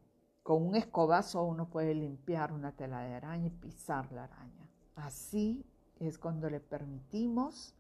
con 0.43 0.62
un 0.62 0.76
escobazo 0.76 1.43
uno 1.43 1.69
puede 1.69 1.95
limpiar 1.95 2.52
una 2.52 2.73
tela 2.73 3.00
de 3.00 3.14
araña 3.14 3.47
y 3.47 3.50
pisar 3.50 4.12
la 4.12 4.25
araña. 4.25 4.71
Así 4.95 5.64
es 5.99 6.19
cuando 6.19 6.49
le 6.50 6.61
permitimos 6.61 7.75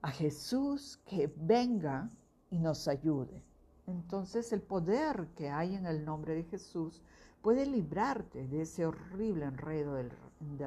a 0.00 0.10
Jesús 0.10 0.98
que 1.06 1.32
venga 1.36 2.10
y 2.50 2.58
nos 2.58 2.88
ayude. 2.88 3.42
Entonces 3.86 4.52
el 4.52 4.62
poder 4.62 5.28
que 5.34 5.50
hay 5.50 5.74
en 5.74 5.86
el 5.86 6.04
nombre 6.04 6.34
de 6.34 6.44
Jesús 6.44 7.02
puede 7.42 7.66
librarte 7.66 8.46
de 8.46 8.62
ese 8.62 8.84
horrible 8.84 9.46
enredo 9.46 9.94
del, 9.94 10.10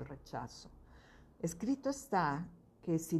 rechazo. 0.05 0.69
Escrito 1.39 1.89
está 1.89 2.47
que 2.81 2.97
si 2.97 3.19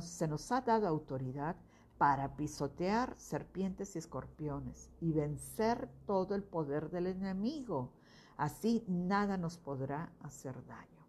se 0.00 0.28
nos 0.28 0.52
ha 0.52 0.60
dado 0.60 0.86
autoridad, 0.86 1.56
para 1.98 2.36
pisotear 2.36 3.14
serpientes 3.18 3.94
y 3.94 3.98
escorpiones 3.98 4.90
y 5.00 5.12
vencer 5.12 5.88
todo 6.06 6.34
el 6.34 6.44
poder 6.44 6.90
del 6.90 7.08
enemigo. 7.08 7.92
Así 8.36 8.84
nada 8.86 9.36
nos 9.36 9.58
podrá 9.58 10.12
hacer 10.20 10.64
daño. 10.66 11.06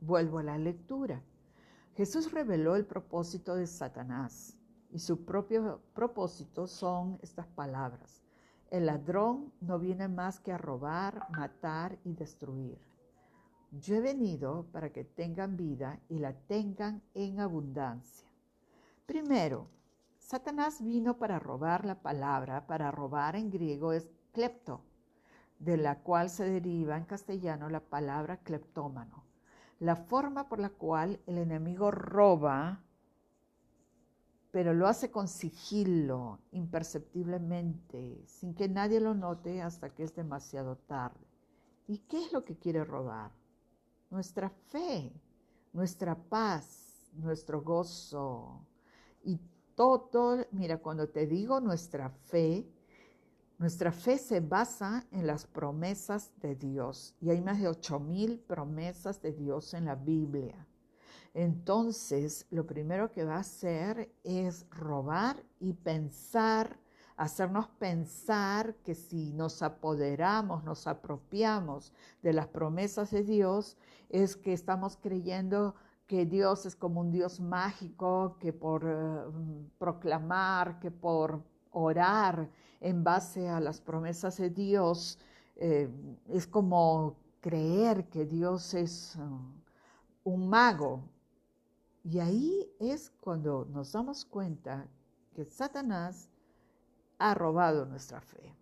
Vuelvo 0.00 0.38
a 0.38 0.42
la 0.42 0.58
lectura. 0.58 1.22
Jesús 1.94 2.32
reveló 2.32 2.76
el 2.76 2.84
propósito 2.84 3.54
de 3.54 3.66
Satanás 3.66 4.56
y 4.90 4.98
su 4.98 5.24
propio 5.24 5.80
propósito 5.94 6.66
son 6.66 7.18
estas 7.22 7.46
palabras. 7.46 8.22
El 8.70 8.86
ladrón 8.86 9.52
no 9.60 9.78
viene 9.78 10.08
más 10.08 10.40
que 10.40 10.52
a 10.52 10.58
robar, 10.58 11.26
matar 11.30 11.98
y 12.04 12.12
destruir. 12.14 12.78
Yo 13.70 13.96
he 13.96 14.00
venido 14.00 14.66
para 14.72 14.92
que 14.92 15.04
tengan 15.04 15.56
vida 15.56 16.00
y 16.08 16.18
la 16.18 16.32
tengan 16.32 17.02
en 17.14 17.40
abundancia. 17.40 18.28
Primero, 19.06 19.68
Satanás 20.28 20.84
vino 20.84 21.16
para 21.16 21.38
robar 21.38 21.86
la 21.86 22.02
palabra, 22.02 22.66
para 22.66 22.90
robar 22.90 23.34
en 23.34 23.48
griego 23.48 23.94
es 23.94 24.10
klepto, 24.32 24.82
de 25.58 25.78
la 25.78 26.00
cual 26.00 26.28
se 26.28 26.44
deriva 26.44 26.98
en 26.98 27.06
castellano 27.06 27.70
la 27.70 27.80
palabra 27.80 28.36
cleptómano. 28.36 29.24
La 29.78 29.96
forma 29.96 30.50
por 30.50 30.58
la 30.58 30.68
cual 30.68 31.18
el 31.26 31.38
enemigo 31.38 31.90
roba 31.90 32.84
pero 34.50 34.74
lo 34.74 34.86
hace 34.86 35.10
con 35.10 35.28
sigilo, 35.28 36.40
imperceptiblemente, 36.52 38.22
sin 38.26 38.54
que 38.54 38.68
nadie 38.68 39.00
lo 39.00 39.14
note 39.14 39.62
hasta 39.62 39.94
que 39.94 40.02
es 40.02 40.14
demasiado 40.14 40.76
tarde. 40.76 41.26
¿Y 41.86 42.00
qué 42.00 42.22
es 42.22 42.34
lo 42.34 42.44
que 42.44 42.58
quiere 42.58 42.84
robar? 42.84 43.30
Nuestra 44.10 44.50
fe, 44.50 45.10
nuestra 45.72 46.14
paz, 46.14 47.10
nuestro 47.14 47.62
gozo. 47.62 48.66
Y 49.22 49.40
todo, 49.78 50.44
mira, 50.50 50.78
cuando 50.78 51.08
te 51.08 51.26
digo 51.26 51.60
nuestra 51.60 52.10
fe, 52.10 52.66
nuestra 53.58 53.92
fe 53.92 54.18
se 54.18 54.40
basa 54.40 55.06
en 55.12 55.26
las 55.26 55.46
promesas 55.46 56.32
de 56.40 56.56
Dios. 56.56 57.14
Y 57.20 57.30
hay 57.30 57.40
más 57.40 57.60
de 57.60 57.68
ocho 57.68 58.00
mil 58.00 58.40
promesas 58.40 59.22
de 59.22 59.32
Dios 59.32 59.74
en 59.74 59.84
la 59.84 59.94
Biblia. 59.94 60.66
Entonces, 61.32 62.46
lo 62.50 62.66
primero 62.66 63.12
que 63.12 63.24
va 63.24 63.36
a 63.36 63.40
hacer 63.40 64.12
es 64.24 64.66
robar 64.70 65.44
y 65.60 65.72
pensar, 65.74 66.80
hacernos 67.16 67.68
pensar 67.78 68.74
que 68.82 68.96
si 68.96 69.32
nos 69.32 69.62
apoderamos, 69.62 70.64
nos 70.64 70.88
apropiamos 70.88 71.92
de 72.22 72.32
las 72.32 72.48
promesas 72.48 73.12
de 73.12 73.22
Dios, 73.22 73.76
es 74.08 74.36
que 74.36 74.52
estamos 74.52 74.96
creyendo 74.96 75.74
que 76.08 76.24
Dios 76.24 76.64
es 76.64 76.74
como 76.74 77.02
un 77.02 77.12
Dios 77.12 77.38
mágico, 77.38 78.38
que 78.40 78.52
por 78.52 78.82
eh, 78.86 79.68
proclamar, 79.78 80.80
que 80.80 80.90
por 80.90 81.42
orar 81.70 82.50
en 82.80 83.04
base 83.04 83.48
a 83.48 83.60
las 83.60 83.80
promesas 83.80 84.38
de 84.38 84.48
Dios, 84.48 85.18
eh, 85.56 85.90
es 86.28 86.46
como 86.46 87.16
creer 87.40 88.08
que 88.08 88.24
Dios 88.24 88.72
es 88.72 89.16
uh, 89.16 90.30
un 90.30 90.48
mago, 90.48 91.02
y 92.04 92.20
ahí 92.20 92.66
es 92.80 93.10
cuando 93.20 93.66
nos 93.66 93.92
damos 93.92 94.24
cuenta 94.24 94.86
que 95.34 95.44
Satanás 95.44 96.30
ha 97.18 97.34
robado 97.34 97.84
nuestra 97.84 98.22
fe. 98.22 98.54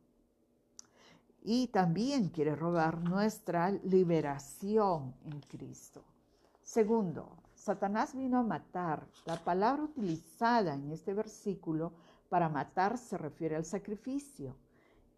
Y 1.42 1.68
también 1.68 2.28
quiere 2.30 2.56
robar 2.56 2.98
nuestra 2.98 3.70
liberación 3.70 5.14
en 5.24 5.40
Cristo. 5.42 6.02
Segundo, 6.66 7.44
Satanás 7.54 8.16
vino 8.16 8.38
a 8.38 8.42
matar. 8.42 9.06
La 9.25 9.37
palabra 9.37 9.85
utilizada 9.85 10.75
en 10.75 10.90
este 10.90 11.14
versículo 11.14 11.92
para 12.28 12.49
matar 12.49 12.99
se 12.99 13.16
refiere 13.16 13.54
al 13.54 13.64
sacrificio. 13.64 14.56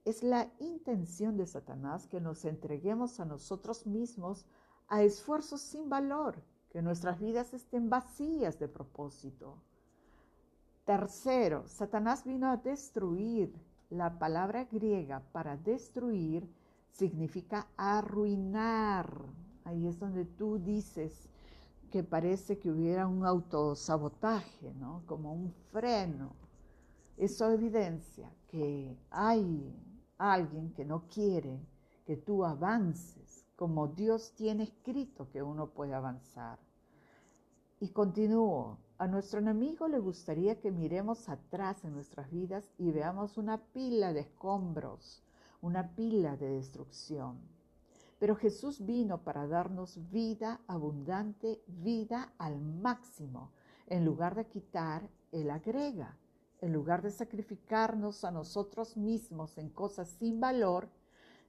Es 0.05 0.23
la 0.23 0.53
intención 0.59 1.39
de 1.39 1.47
Satanás 1.47 2.07
que 2.07 2.21
nos 2.21 2.45
entreguemos 2.45 3.19
a 3.19 3.25
nosotros 3.25 3.87
mismos 3.87 4.45
a 4.89 5.03
esfuerzos 5.03 5.63
sin 5.63 5.89
valor 5.89 6.37
que 6.69 6.83
nuestras 6.83 7.19
vidas 7.19 7.55
estén 7.55 7.89
vacías 7.89 8.59
de 8.59 8.69
propósito. 8.69 9.57
Tercero, 10.85 11.67
Satanás 11.67 12.25
vino 12.25 12.51
a 12.51 12.59
destruir. 12.59 13.55
La 13.89 14.19
palabra 14.19 14.65
griega 14.65 15.23
para 15.33 15.57
destruir 15.57 16.47
significa 16.91 17.69
arruinar. 17.79 19.25
Ahí 19.65 19.87
es 19.87 19.99
donde 19.99 20.27
tú 20.27 20.59
dices 20.59 21.27
que 21.91 22.03
parece 22.03 22.59
que 22.59 22.71
hubiera 22.71 23.07
un 23.07 23.25
autosabotaje, 23.25 24.73
¿no? 24.75 25.03
Como 25.07 25.33
un 25.33 25.53
freno. 25.73 26.35
Eso 27.17 27.51
evidencia 27.51 28.31
que 28.49 28.97
hay 29.11 29.75
alguien 30.19 30.73
que 30.73 30.85
no 30.85 31.09
quiere 31.09 31.61
que 32.05 32.17
tú 32.17 32.45
avances 32.45 33.45
como 33.57 33.89
Dios 33.89 34.33
tiene 34.37 34.63
escrito 34.63 35.29
que 35.31 35.43
uno 35.43 35.71
puede 35.71 35.93
avanzar. 35.95 36.59
Y 37.81 37.89
continúo, 37.89 38.79
a 38.99 39.07
nuestro 39.07 39.41
enemigo 39.41 39.89
le 39.89 39.99
gustaría 39.99 40.61
que 40.61 40.71
miremos 40.71 41.29
atrás 41.29 41.85
en 41.85 41.93
nuestras 41.93 42.31
vidas 42.31 42.71
y 42.79 42.91
veamos 42.91 43.37
una 43.37 43.59
pila 43.59 44.13
de 44.13 44.21
escombros, 44.21 45.23
una 45.61 45.95
pila 45.95 46.37
de 46.37 46.49
destrucción. 46.49 47.39
Pero 48.19 48.35
Jesús 48.35 48.85
vino 48.85 49.23
para 49.23 49.47
darnos 49.47 50.11
vida 50.11 50.61
abundante, 50.67 51.63
vida 51.67 52.33
al 52.39 52.61
máximo. 52.61 53.53
En 53.87 54.05
lugar 54.05 54.35
de 54.35 54.47
quitar, 54.47 55.09
Él 55.31 55.51
agrega. 55.51 56.17
En 56.61 56.73
lugar 56.73 57.03
de 57.03 57.13
sacrificarnos 57.13 58.25
a 58.25 58.33
nosotros 58.33 58.97
mismos 58.97 59.57
en 59.59 59.71
cosas 59.71 60.09
sin 60.09 60.41
valor, 60.41 60.89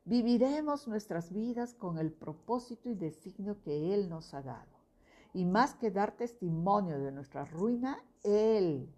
viviremos 0.05 0.87
nuestras 0.87 1.33
vidas 1.33 1.73
con 1.73 1.97
el 1.97 2.11
propósito 2.11 2.89
y 2.89 2.95
designio 2.95 3.59
que 3.61 3.93
Él 3.95 4.07
nos 4.07 4.33
ha 4.35 4.43
dado. 4.43 4.79
Y 5.33 5.45
más 5.45 5.73
que 5.75 5.89
dar 5.89 6.15
testimonio 6.15 6.99
de 6.99 7.11
nuestra 7.11 7.45
ruina, 7.45 8.03
Él, 8.23 8.93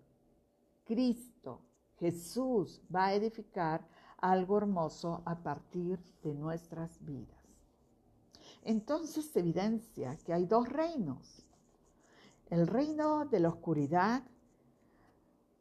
Cristo, 0.86 1.62
Jesús, 1.98 2.82
va 2.94 3.06
a 3.06 3.14
edificar 3.14 3.88
algo 4.18 4.58
hermoso 4.58 5.22
a 5.26 5.42
partir 5.42 6.00
de 6.24 6.34
nuestras 6.34 7.04
vidas. 7.06 7.41
Entonces 8.64 9.26
se 9.26 9.40
evidencia 9.40 10.18
que 10.18 10.34
hay 10.34 10.46
dos 10.46 10.70
reinos. 10.70 11.46
El 12.50 12.68
reino 12.68 13.26
de 13.26 13.40
la 13.40 13.50
oscuridad, 13.50 14.24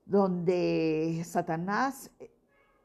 donde 0.05 1.23
Satanás 1.25 2.11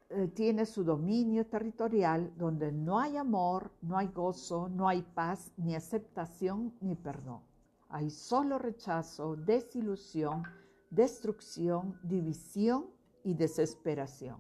eh, 0.10 0.28
tiene 0.36 0.66
su 0.68 0.84
dominio 0.84 1.48
territorial 1.48 2.32
donde 2.38 2.72
no 2.72 3.00
hay 3.00 3.18
amor, 3.18 3.72
no 3.82 3.98
hay 3.98 4.08
gozo, 4.08 4.70
no 4.70 4.88
hay 4.88 5.02
paz, 5.02 5.52
ni 5.58 5.76
aceptación, 5.76 6.74
ni 6.82 6.96
perdón. 6.96 7.42
Hay 7.90 8.12
solo 8.12 8.60
rechazo, 8.60 9.36
desilusión, 9.36 10.44
destrucción, 10.92 12.00
división 12.04 12.86
y 13.24 13.34
desesperación. 13.34 14.38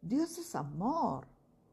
Dios 0.00 0.38
es 0.38 0.54
amor. 0.54 1.26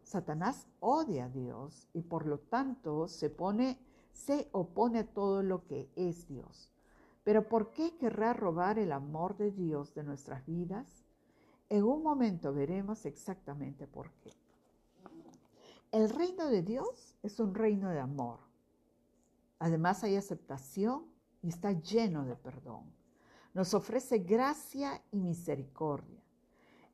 Satanás 0.07 0.67
odia 0.79 1.25
a 1.25 1.29
Dios 1.29 1.89
y 1.93 2.01
por 2.01 2.27
lo 2.27 2.39
tanto 2.39 3.09
se 3.09 3.29
pone 3.29 3.77
se 4.13 4.47
opone 4.53 4.99
a 4.99 5.05
todo 5.05 5.43
lo 5.43 5.67
que 5.67 5.91
es 5.97 6.27
Dios. 6.29 6.71
Pero 7.25 7.49
¿por 7.49 7.71
qué 7.71 7.97
querrá 7.97 8.33
robar 8.33 8.79
el 8.79 8.93
amor 8.93 9.35
de 9.35 9.51
Dios 9.51 9.93
de 9.93 10.03
nuestras 10.03 10.45
vidas? 10.45 11.03
En 11.67 11.83
un 11.83 12.03
momento 12.03 12.53
veremos 12.53 13.05
exactamente 13.05 13.85
por 13.85 14.11
qué. 14.21 14.31
El 15.91 16.09
reino 16.09 16.47
de 16.47 16.63
Dios 16.63 17.17
es 17.21 17.41
un 17.41 17.53
reino 17.53 17.89
de 17.89 17.99
amor. 17.99 18.39
Además 19.59 20.05
hay 20.05 20.15
aceptación 20.15 21.05
y 21.41 21.49
está 21.49 21.73
lleno 21.73 22.23
de 22.23 22.37
perdón. 22.37 22.93
Nos 23.53 23.73
ofrece 23.73 24.19
gracia 24.19 25.03
y 25.11 25.19
misericordia. 25.19 26.23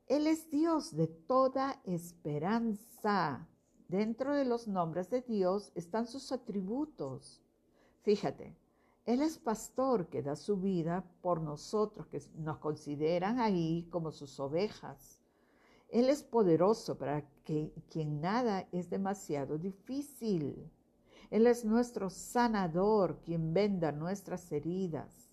Él 0.06 0.26
es 0.26 0.50
Dios 0.50 0.94
de 0.94 1.06
toda 1.06 1.80
esperanza. 1.84 3.48
Dentro 3.88 4.34
de 4.34 4.44
los 4.44 4.68
nombres 4.68 5.08
de 5.08 5.22
Dios 5.22 5.72
están 5.74 6.06
sus 6.06 6.30
atributos. 6.32 7.42
Fíjate, 8.02 8.54
él 9.06 9.22
es 9.22 9.38
pastor 9.38 10.08
que 10.08 10.22
da 10.22 10.36
su 10.36 10.58
vida 10.58 11.04
por 11.22 11.40
nosotros, 11.40 12.06
que 12.08 12.20
nos 12.36 12.58
consideran 12.58 13.38
ahí 13.38 13.86
como 13.90 14.12
sus 14.12 14.38
ovejas. 14.40 15.20
Él 15.88 16.08
es 16.08 16.22
poderoso 16.22 16.98
para 16.98 17.22
que 17.44 17.72
quien 17.90 18.20
nada 18.20 18.68
es 18.72 18.90
demasiado 18.90 19.58
difícil. 19.58 20.70
Él 21.30 21.46
es 21.46 21.64
nuestro 21.64 22.10
sanador, 22.10 23.20
quien 23.24 23.54
venda 23.54 23.92
nuestras 23.92 24.50
heridas. 24.52 25.23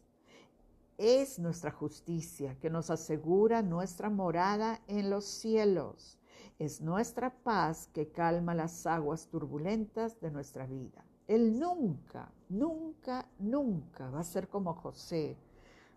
Es 1.04 1.40
nuestra 1.40 1.72
justicia 1.72 2.60
que 2.60 2.70
nos 2.70 2.92
asegura 2.92 3.64
nuestra 3.64 4.12
morada 4.12 4.82
en 4.86 5.10
los 5.10 5.26
cielos. 5.26 6.20
Es 6.60 6.80
nuestra 6.80 7.34
paz 7.34 7.90
que 7.92 8.12
calma 8.12 8.54
las 8.54 8.86
aguas 8.86 9.28
turbulentas 9.28 10.22
de 10.22 10.30
nuestra 10.30 10.68
vida. 10.68 11.04
Él 11.28 11.60
nunca, 11.60 12.32
nunca, 12.50 13.28
nunca 13.40 14.12
va 14.12 14.20
a 14.20 14.24
ser 14.24 14.48
como 14.48 14.76
José. 14.76 15.40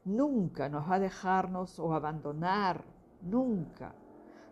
Nunca 0.06 0.70
nos 0.70 0.88
va 0.90 0.94
a 0.94 1.00
dejarnos 1.00 1.78
o 1.78 1.92
abandonar, 1.92 2.82
nunca. 3.20 3.94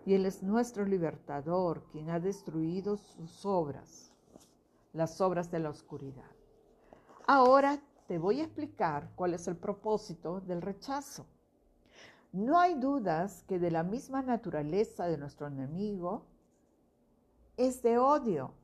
Y 0.04 0.12
Él 0.12 0.26
es 0.26 0.42
nuestro 0.42 0.84
libertador, 0.84 1.84
quien 1.90 2.10
ha 2.10 2.20
destruido 2.20 2.98
sus 2.98 3.46
obras, 3.46 4.12
las 4.92 5.18
obras 5.22 5.50
de 5.50 5.60
la 5.60 5.70
oscuridad. 5.70 6.30
Ahora 7.26 7.80
te 8.06 8.18
voy 8.18 8.40
a 8.40 8.44
explicar 8.44 9.10
cuál 9.14 9.34
es 9.34 9.46
el 9.48 9.56
propósito 9.56 10.40
del 10.40 10.62
rechazo. 10.62 11.26
No 12.32 12.58
hay 12.58 12.74
dudas 12.74 13.44
que 13.44 13.58
de 13.58 13.70
la 13.70 13.82
misma 13.82 14.22
naturaleza 14.22 15.06
de 15.06 15.18
nuestro 15.18 15.46
enemigo 15.46 16.24
es 17.56 17.82
de 17.82 17.98
odio. 17.98 18.54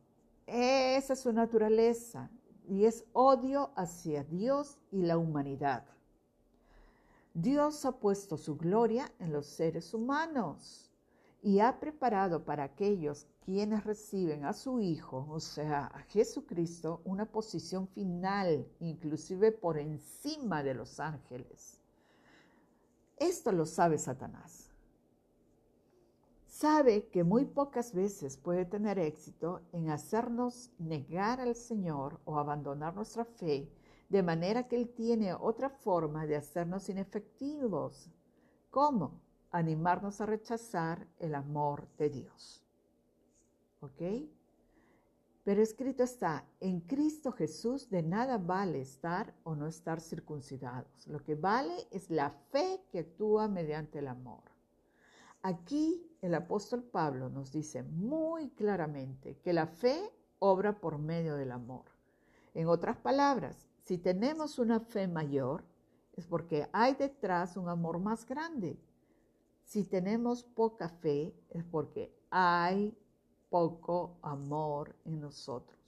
Esa 0.47 1.13
es 1.13 1.21
su 1.21 1.33
naturaleza 1.33 2.31
y 2.67 2.87
es 2.87 3.05
odio 3.13 3.71
hacia 3.77 4.25
Dios 4.25 4.79
y 4.91 5.03
la 5.03 5.19
humanidad. 5.19 5.85
Dios 7.35 7.85
ha 7.85 7.93
puesto 7.93 8.37
su 8.37 8.57
gloria 8.57 9.13
en 9.19 9.33
los 9.33 9.47
seres 9.47 9.95
humanos 9.95 10.91
y 11.43 11.61
ha 11.61 11.79
preparado 11.79 12.45
para 12.45 12.65
aquellos 12.65 13.27
quienes 13.49 13.83
reciben 13.85 14.45
a 14.45 14.53
su 14.53 14.79
Hijo, 14.79 15.27
o 15.31 15.41
sea, 15.41 15.87
a 15.87 16.03
Jesucristo, 16.03 17.01
una 17.07 17.25
posición 17.25 17.89
final, 17.89 18.69
inclusive 18.79 19.53
por 19.53 19.79
encima 19.79 20.63
de 20.63 20.75
los 20.75 21.01
ángeles. 21.01 21.81
Esto 23.17 23.51
lo 23.53 23.65
sabe 23.65 23.97
Satanás. 23.97 24.71
Sabe 26.47 27.09
que 27.09 27.25
muy 27.25 27.47
pocas 27.47 27.95
veces 27.95 28.37
puede 28.37 28.67
tener 28.67 28.99
éxito 28.99 29.63
en 29.73 29.89
hacernos 29.89 30.71
negar 30.79 31.41
al 31.41 31.55
Señor 31.55 32.21
o 32.27 32.39
abandonar 32.39 32.95
nuestra 32.95 33.25
fe, 33.25 33.73
de 34.11 34.23
manera 34.23 34.69
que 34.69 34.77
Él 34.77 34.91
tiene 34.91 35.33
otra 35.33 35.71
forma 35.71 36.27
de 36.27 36.37
hacernos 36.37 36.91
inefectivos. 36.91 38.11
¿Cómo? 38.69 39.23
animarnos 39.51 40.21
a 40.21 40.27
rechazar 40.27 41.09
el 41.19 41.35
amor 41.35 41.89
de 41.97 42.11
Dios. 42.11 42.68
¿Ok? 43.81 44.03
Pero 45.45 45.63
escrito 45.63 46.03
está, 46.03 46.45
en 46.61 46.81
Cristo 46.81 47.33
Jesús 47.33 47.89
de 47.89 48.03
nada 48.03 48.37
vale 48.37 48.81
estar 48.81 49.35
o 49.45 49.55
no 49.55 49.67
estar 49.67 50.01
circuncidados. 50.01 51.07
Lo 51.07 51.23
que 51.23 51.35
vale 51.35 51.75
es 51.91 52.11
la 52.11 52.31
fe 52.31 52.83
que 52.91 52.99
actúa 53.01 53.49
mediante 53.49 54.01
el 54.01 54.09
amor. 54.09 54.43
Aquí 55.43 56.07
el 56.21 56.35
apóstol 56.35 56.83
Pablo 56.83 57.31
nos 57.31 57.53
dice 57.53 57.83
muy 57.83 58.51
claramente 58.51 59.39
que 59.39 59.53
la 59.53 59.67
fe 59.67 60.13
obra 60.39 60.81
por 60.81 60.99
medio 60.99 61.37
del 61.37 61.53
amor. 61.53 61.85
En 62.55 62.67
otras 62.67 62.97
palabras, 62.99 63.69
si 63.85 63.97
tenemos 63.97 64.59
una 64.59 64.81
fe 64.81 65.09
mayor, 65.09 65.65
es 66.13 66.27
porque 66.27 66.69
hay 66.73 66.95
detrás 66.95 67.57
un 67.57 67.69
amor 67.69 68.01
más 68.01 68.27
grande 68.27 68.79
si 69.69 69.85
tenemos 69.85 70.45
poca 70.45 70.89
fe 70.89 71.35
es 71.51 71.63
porque 71.63 72.11
hay 72.31 72.97
poco 73.51 74.19
amor 74.23 74.95
en 75.05 75.21
nosotros. 75.21 75.79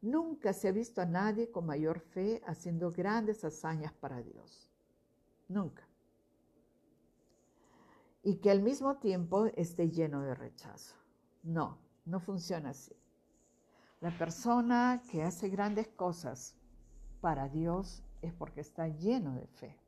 Nunca 0.00 0.52
se 0.52 0.68
ha 0.68 0.72
visto 0.72 1.00
a 1.00 1.06
nadie 1.06 1.50
con 1.50 1.66
mayor 1.66 2.00
fe 2.00 2.42
haciendo 2.46 2.92
grandes 2.92 3.44
hazañas 3.44 3.92
para 3.92 4.22
Dios. 4.22 4.70
Nunca. 5.48 5.86
Y 8.22 8.36
que 8.36 8.50
al 8.50 8.62
mismo 8.62 8.96
tiempo 8.96 9.46
esté 9.56 9.90
lleno 9.90 10.22
de 10.22 10.34
rechazo. 10.34 10.96
No, 11.42 11.78
no 12.04 12.20
funciona 12.20 12.70
así. 12.70 12.94
La 14.00 14.16
persona 14.16 15.02
que 15.10 15.22
hace 15.22 15.48
grandes 15.48 15.88
cosas 15.88 16.54
para 17.20 17.48
Dios 17.48 18.02
es 18.22 18.32
porque 18.32 18.60
está 18.60 18.88
lleno 18.88 19.34
de 19.34 19.46
fe 19.46 19.86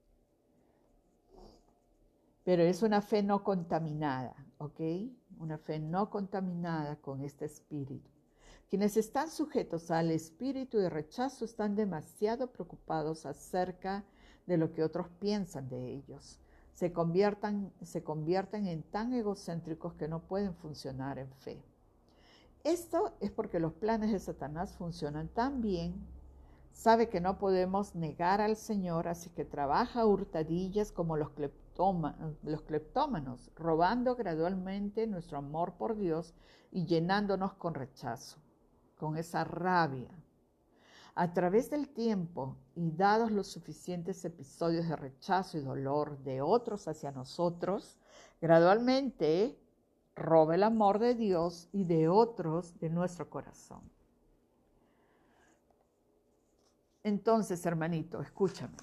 pero 2.49 2.62
es 2.62 2.83
una 2.83 3.03
fe 3.03 3.23
no 3.23 3.45
contaminada, 3.45 4.35
¿ok? 4.57 4.81
Una 5.38 5.59
fe 5.59 5.79
no 5.79 6.11
contaminada 6.11 6.96
con 6.96 7.22
este 7.22 7.44
espíritu. 7.44 8.11
Quienes 8.68 8.96
están 8.96 9.31
sujetos 9.31 9.90
al 9.90 10.11
espíritu 10.11 10.79
de 10.79 10.90
rechazo 10.90 11.44
están 11.44 11.74
demasiado 11.74 12.53
preocupados 12.53 13.24
acerca 13.24 14.05
de 14.46 14.59
lo 14.59 14.72
que 14.72 14.83
otros 14.83 15.09
piensan 15.20 15.68
de 15.68 15.94
ellos. 15.94 16.38
Se, 16.72 16.92
conviertan, 16.92 17.72
se 17.83 18.03
convierten 18.03 18.66
en 18.66 18.83
tan 18.83 19.14
egocéntricos 19.14 19.94
que 19.94 20.09
no 20.09 20.20
pueden 20.20 20.55
funcionar 20.55 21.18
en 21.18 21.33
fe. 21.33 21.62
Esto 22.64 23.16
es 23.20 23.31
porque 23.31 23.61
los 23.61 23.72
planes 23.72 24.12
de 24.12 24.18
Satanás 24.18 24.77
funcionan 24.77 25.29
tan 25.29 25.61
bien. 25.62 25.94
Sabe 26.79 27.09
que 27.09 27.21
no 27.21 27.41
podemos 27.41 27.97
negar 27.97 28.41
al 28.41 28.55
Señor, 28.55 29.09
así 29.09 29.31
que 29.31 29.45
trabaja 29.45 30.07
hurtadillas 30.07 30.93
como 30.93 31.17
los 31.17 31.31
los 32.45 32.62
cleptómanos, 32.62 33.51
robando 33.57 34.14
gradualmente 34.14 35.09
nuestro 35.09 35.38
amor 35.38 35.73
por 35.73 35.97
Dios 35.97 36.37
y 36.71 36.87
llenándonos 36.87 37.55
con 37.55 37.75
rechazo, 37.75 38.38
con 38.97 39.17
esa 39.17 39.43
rabia. 39.43 40.09
A 41.17 41.33
través 41.33 41.69
del 41.69 41.88
tiempo 41.88 42.57
y 42.77 42.93
dados 42.93 43.33
los 43.33 43.49
suficientes 43.49 44.25
episodios 44.25 44.88
de 44.88 44.95
rechazo 44.95 45.59
y 45.59 45.62
dolor 45.62 46.23
de 46.23 46.43
otros 46.43 46.87
hacia 46.87 47.11
nosotros, 47.11 47.99
gradualmente 48.41 49.59
roba 50.14 50.55
el 50.55 50.62
amor 50.62 51.01
de 51.01 51.17
Dios 51.17 51.69
y 51.73 51.83
de 51.83 52.09
otros 52.09 52.79
de 52.79 52.88
nuestro 52.88 53.29
corazón. 53.29 53.97
Entonces, 57.09 57.64
hermanito, 57.64 58.21
escúchame. 58.21 58.77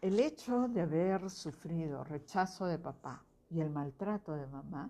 El 0.00 0.20
hecho 0.20 0.68
de 0.68 0.82
haber 0.82 1.28
sufrido 1.28 2.04
rechazo 2.04 2.66
de 2.66 2.78
papá 2.78 3.24
y 3.50 3.60
el 3.60 3.70
maltrato 3.70 4.34
de 4.34 4.46
mamá, 4.46 4.88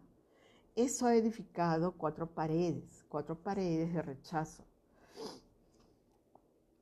eso 0.74 1.06
ha 1.06 1.14
edificado 1.14 1.92
cuatro 1.92 2.26
paredes, 2.26 3.02
cuatro 3.08 3.34
paredes 3.34 3.94
de 3.94 4.02
rechazo. 4.02 4.62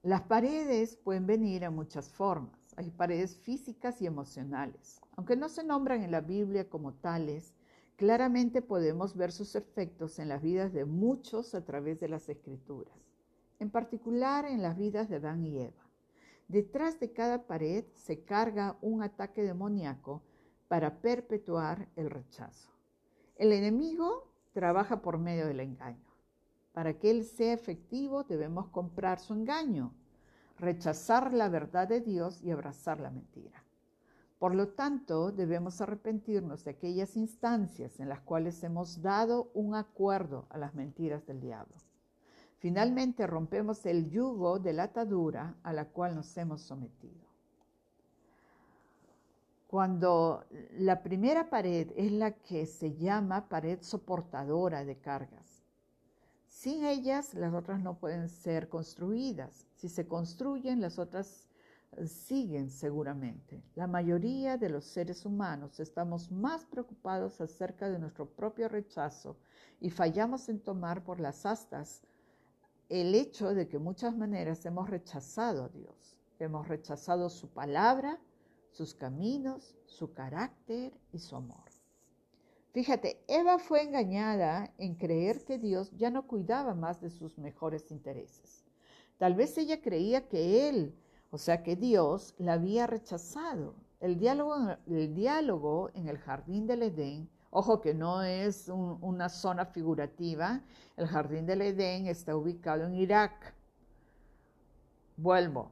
Las 0.03 0.23
paredes 0.23 0.97
pueden 0.97 1.29
venir 1.29 1.63
en 1.63 1.77
muchas 1.77 2.09
formas. 2.09 2.59
Hay 2.77 2.91
paredes 2.91 3.37
físicas 3.37 4.03
y 4.03 4.07
emocionales. 4.07 5.01
Aunque 5.15 5.37
no 5.37 5.49
se 5.49 5.63
nombran 5.63 6.03
en 6.03 6.11
la 6.11 6.23
Biblia 6.23 6.69
como 6.69 6.95
tales, 6.95 7.55
claramente 7.95 8.63
podemos 8.63 9.15
ver 9.15 9.31
sus 9.31 9.55
efectos 9.55 10.19
en 10.19 10.29
las 10.29 10.43
vidas 10.43 10.73
de 10.73 10.87
muchos 10.87 11.55
a 11.55 11.65
través 11.65 12.01
de 12.01 12.09
las 12.09 12.29
escrituras, 12.29 12.99
en 13.61 13.71
particular 13.71 14.45
en 14.45 14.61
las 14.61 14.77
vidas 14.77 15.09
de 15.09 15.17
Adán 15.17 15.45
y 15.45 15.61
Eva. 15.61 15.84
Detrás 16.49 17.01
de 17.01 17.13
cada 17.13 17.47
pared 17.47 17.85
se 17.95 18.25
carga 18.25 18.77
un 18.83 19.03
ataque 19.03 19.43
demoníaco 19.43 20.23
para 20.69 21.01
perpetuar 21.01 21.89
el 21.97 22.11
rechazo. 22.11 22.71
El 23.37 23.53
enemigo 23.53 24.31
trabaja 24.53 25.03
por 25.03 25.19
medio 25.19 25.47
del 25.47 25.61
engaño. 25.61 26.15
Para 26.73 26.99
que 26.99 27.11
él 27.11 27.25
sea 27.25 27.53
efectivo 27.53 28.25
debemos 28.25 28.69
comprar 28.69 29.21
su 29.21 29.33
engaño, 29.33 29.95
rechazar 30.59 31.33
la 31.33 31.49
verdad 31.49 31.89
de 31.89 32.01
Dios 32.01 32.43
y 32.43 32.51
abrazar 32.51 33.01
la 33.01 33.11
mentira. 33.11 33.65
Por 34.39 34.55
lo 34.55 34.69
tanto, 34.69 35.33
debemos 35.33 35.81
arrepentirnos 35.81 36.65
de 36.65 36.73
aquellas 36.73 37.17
instancias 37.17 37.99
en 38.01 38.09
las 38.09 38.21
cuales 38.21 38.63
hemos 38.63 39.01
dado 39.01 39.51
un 39.55 39.75
acuerdo 39.75 40.47
a 40.51 40.59
las 40.59 40.75
mentiras 40.75 41.27
del 41.27 41.41
diablo. 41.41 41.75
Finalmente 42.65 43.27
rompemos 43.27 43.85
el 43.85 44.09
yugo 44.09 44.59
de 44.59 44.73
la 44.73 44.85
atadura 44.85 45.55
a 45.65 45.75
la 45.75 45.85
cual 45.91 46.15
nos 46.15 46.35
hemos 46.39 46.63
sometido. 46.63 47.29
Cuando 49.67 50.47
la 50.79 51.03
primera 51.03 51.51
pared 51.51 51.93
es 51.95 52.11
la 52.11 52.31
que 52.31 52.65
se 52.65 52.95
llama 52.97 53.51
pared 53.51 53.83
soportadora 53.83 54.83
de 54.83 54.97
cargas. 54.97 55.63
Sin 56.49 56.87
ellas, 56.87 57.35
las 57.35 57.53
otras 57.53 57.83
no 57.83 57.99
pueden 57.99 58.31
ser 58.31 58.71
construidas. 58.71 59.67
Si 59.75 59.91
se 59.91 60.09
construyen, 60.09 60.81
las 60.81 60.99
otras 60.99 61.47
eh, 61.93 62.07
siguen 62.07 62.71
seguramente. 62.71 63.63
La 63.75 63.87
mayoría 63.87 64.57
de 64.57 64.71
los 64.71 64.87
seres 64.87 65.27
humanos 65.27 65.81
estamos 65.81 66.33
más 66.33 66.65
preocupados 66.65 67.43
acerca 67.43 67.91
de 67.91 67.99
nuestro 67.99 68.25
propio 68.25 68.71
rechazo 68.71 69.37
y 69.83 69.91
fallamos 69.91 70.49
en 70.49 70.61
tomar 70.61 71.05
por 71.05 71.21
las 71.21 71.45
astas 71.45 72.03
el 72.89 73.15
hecho 73.15 73.55
de 73.55 73.69
que 73.69 73.79
muchas 73.79 74.17
maneras 74.17 74.65
hemos 74.67 74.91
rechazado 74.91 75.65
a 75.65 75.69
Dios, 75.69 76.17
hemos 76.39 76.69
rechazado 76.69 77.31
su 77.31 77.49
palabra, 77.49 78.21
sus 78.71 78.95
caminos, 78.95 79.77
su 79.87 80.13
carácter 80.13 80.93
y 81.13 81.19
su 81.19 81.37
amor. 81.37 81.65
Fíjate, 82.75 83.23
Eva 83.29 83.61
fue 83.61 83.83
engañada 83.85 84.75
en 84.79 84.97
creer 84.97 85.45
que 85.45 85.59
Dios 85.59 85.93
ya 85.97 86.11
no 86.11 86.27
cuidaba 86.27 86.75
más 86.75 87.01
de 87.01 87.09
sus 87.09 87.39
mejores 87.39 87.93
intereses. 87.93 88.65
Tal 89.17 89.37
vez 89.37 89.57
ella 89.59 89.81
creía 89.81 90.29
que 90.29 90.69
Él, 90.69 90.93
o 91.31 91.39
sea 91.39 91.63
que 91.63 91.77
Dios, 91.77 92.35
la 92.37 92.55
había 92.55 92.89
rechazado. 92.89 93.77
El 94.01 94.19
diálogo, 94.19 95.91
en 95.95 96.09
el 96.09 96.19
jardín 96.19 96.67
del 96.67 96.83
Edén 96.83 97.31
Ojo 97.57 97.81
que 97.81 97.95
no 97.95 98.21
es 98.21 98.69
una 98.69 99.29
zona 99.29 99.65
figurativa. 99.65 100.61
El 100.97 101.07
jardín 101.07 101.47
del 101.47 101.63
Edén 101.63 102.09
está 102.09 102.35
ubicado 102.35 102.85
en 102.85 102.97
Irak. 102.97 103.55
Vuelvo. 105.17 105.71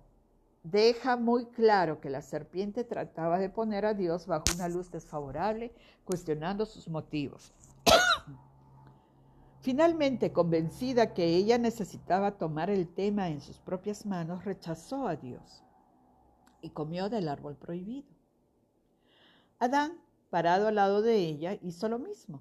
Deja 0.62 1.16
muy 1.16 1.46
claro 1.46 2.00
que 2.00 2.08
la 2.08 2.22
serpiente 2.22 2.84
trataba 2.84 3.40
de 3.40 3.48
poner 3.48 3.84
a 3.84 3.94
Dios 3.94 4.28
bajo 4.28 4.44
una 4.54 4.68
luz 4.68 4.92
desfavorable, 4.92 5.74
cuestionando 6.04 6.66
sus 6.66 6.86
motivos. 6.88 7.52
Finalmente, 9.60 10.32
convencida 10.32 11.12
que 11.12 11.34
ella 11.34 11.58
necesitaba 11.58 12.38
tomar 12.38 12.70
el 12.70 12.86
tema 12.86 13.28
en 13.28 13.40
sus 13.40 13.58
propias 13.58 14.06
manos, 14.06 14.44
rechazó 14.44 15.08
a 15.08 15.16
Dios. 15.16 15.64
y 16.64 16.70
comió 16.70 17.08
del 17.08 17.28
árbol 17.28 17.56
prohibido. 17.56 18.06
Adán, 19.58 19.98
parado 20.32 20.66
al 20.68 20.76
lado 20.76 21.02
de 21.02 21.16
ella, 21.16 21.58
hizo 21.60 21.90
lo 21.90 21.98
mismo. 21.98 22.40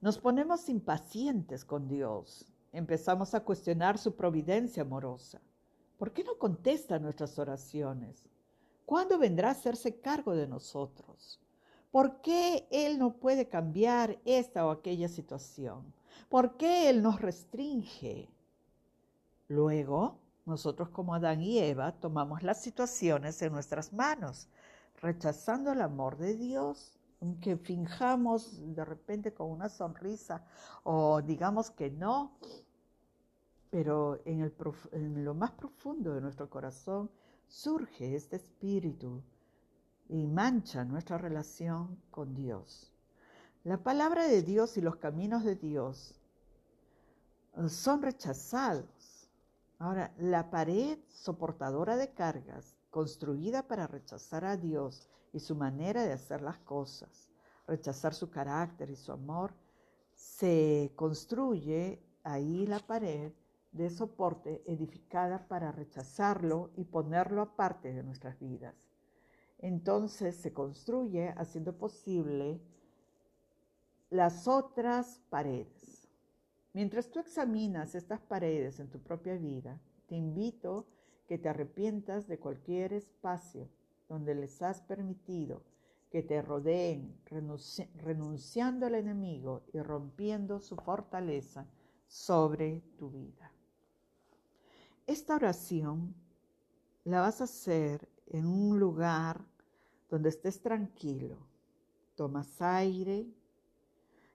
Nos 0.00 0.16
ponemos 0.16 0.70
impacientes 0.70 1.62
con 1.62 1.86
Dios. 1.86 2.46
Empezamos 2.72 3.34
a 3.34 3.44
cuestionar 3.44 3.98
su 3.98 4.16
providencia 4.16 4.82
amorosa. 4.82 5.42
¿Por 5.98 6.14
qué 6.14 6.24
no 6.24 6.38
contesta 6.38 6.98
nuestras 6.98 7.38
oraciones? 7.38 8.30
¿Cuándo 8.86 9.18
vendrá 9.18 9.48
a 9.48 9.52
hacerse 9.52 10.00
cargo 10.00 10.34
de 10.34 10.48
nosotros? 10.48 11.38
¿Por 11.90 12.22
qué 12.22 12.66
Él 12.70 12.98
no 12.98 13.12
puede 13.12 13.46
cambiar 13.46 14.18
esta 14.24 14.64
o 14.64 14.70
aquella 14.70 15.08
situación? 15.08 15.92
¿Por 16.30 16.56
qué 16.56 16.88
Él 16.88 17.02
nos 17.02 17.20
restringe? 17.20 18.30
Luego, 19.48 20.16
nosotros 20.46 20.88
como 20.88 21.14
Adán 21.14 21.42
y 21.42 21.58
Eva 21.58 21.92
tomamos 21.92 22.42
las 22.42 22.62
situaciones 22.62 23.42
en 23.42 23.52
nuestras 23.52 23.92
manos, 23.92 24.48
rechazando 25.00 25.72
el 25.72 25.80
amor 25.80 26.16
de 26.16 26.36
Dios, 26.36 26.98
aunque 27.20 27.56
finjamos 27.56 28.74
de 28.74 28.84
repente 28.84 29.34
con 29.34 29.50
una 29.50 29.68
sonrisa 29.68 30.44
o 30.84 31.20
digamos 31.22 31.70
que 31.70 31.90
no, 31.90 32.38
pero 33.70 34.20
en, 34.24 34.52
en 34.92 35.24
lo 35.24 35.34
más 35.34 35.52
profundo 35.52 36.14
de 36.14 36.20
nuestro 36.20 36.48
corazón 36.48 37.10
surge 37.46 38.14
este 38.14 38.36
espíritu 38.36 39.22
y 40.08 40.26
mancha 40.26 40.84
nuestra 40.84 41.18
relación 41.18 42.00
con 42.10 42.34
Dios. 42.34 42.92
La 43.64 43.76
palabra 43.76 44.26
de 44.26 44.42
Dios 44.42 44.76
y 44.76 44.80
los 44.80 44.96
caminos 44.96 45.44
de 45.44 45.54
Dios 45.54 46.14
eh, 47.56 47.68
son 47.68 48.02
rechazados. 48.02 49.28
Ahora, 49.78 50.12
la 50.18 50.50
pared 50.50 50.98
soportadora 51.08 51.96
de 51.96 52.10
cargas, 52.12 52.76
construida 52.90 53.66
para 53.66 53.86
rechazar 53.86 54.44
a 54.44 54.56
Dios 54.56 55.08
y 55.32 55.40
su 55.40 55.54
manera 55.54 56.04
de 56.04 56.12
hacer 56.12 56.42
las 56.42 56.58
cosas, 56.58 57.30
rechazar 57.66 58.14
su 58.14 58.30
carácter 58.30 58.90
y 58.90 58.96
su 58.96 59.12
amor, 59.12 59.54
se 60.14 60.92
construye 60.96 62.02
ahí 62.24 62.66
la 62.66 62.80
pared 62.80 63.32
de 63.72 63.88
soporte 63.88 64.62
edificada 64.66 65.46
para 65.46 65.72
rechazarlo 65.72 66.70
y 66.76 66.84
ponerlo 66.84 67.42
aparte 67.42 67.92
de 67.92 68.02
nuestras 68.02 68.38
vidas. 68.38 68.90
Entonces 69.58 70.36
se 70.36 70.52
construye 70.52 71.34
haciendo 71.36 71.76
posible 71.76 72.60
las 74.08 74.48
otras 74.48 75.20
paredes. 75.30 76.08
Mientras 76.72 77.10
tú 77.10 77.20
examinas 77.20 77.94
estas 77.94 78.20
paredes 78.20 78.80
en 78.80 78.90
tu 78.90 79.00
propia 79.00 79.34
vida, 79.34 79.80
te 80.06 80.16
invito 80.16 80.86
que 81.30 81.38
te 81.38 81.48
arrepientas 81.48 82.26
de 82.26 82.40
cualquier 82.40 82.92
espacio 82.92 83.68
donde 84.08 84.34
les 84.34 84.60
has 84.62 84.80
permitido 84.80 85.62
que 86.10 86.24
te 86.24 86.42
rodeen, 86.42 87.14
renunciando 88.02 88.86
al 88.86 88.96
enemigo 88.96 89.62
y 89.72 89.78
rompiendo 89.78 90.58
su 90.58 90.74
fortaleza 90.74 91.68
sobre 92.08 92.80
tu 92.98 93.10
vida. 93.10 93.52
Esta 95.06 95.36
oración 95.36 96.16
la 97.04 97.20
vas 97.20 97.40
a 97.40 97.44
hacer 97.44 98.08
en 98.26 98.44
un 98.44 98.80
lugar 98.80 99.40
donde 100.08 100.30
estés 100.30 100.60
tranquilo. 100.60 101.36
Tomas 102.16 102.60
aire 102.60 103.24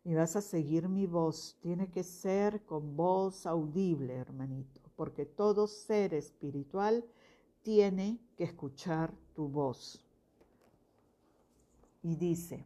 y 0.06 0.14
vas 0.14 0.38
a 0.38 0.42
seguir 0.42 0.88
mi 0.88 1.08
voz. 1.08 1.58
Tiene 1.60 1.92
que 1.92 2.04
ser 2.04 2.64
con 2.64 2.96
voz 2.96 3.46
audible, 3.46 4.16
hermanito, 4.16 4.85
porque 4.96 5.26
todo 5.26 5.68
ser 5.68 6.14
espiritual 6.14 7.06
tiene 7.62 8.20
que 8.38 8.46
escuchar 8.46 9.14
tu 9.34 9.48
voz. 9.48 10.02
Y 12.04 12.16
dice, 12.16 12.66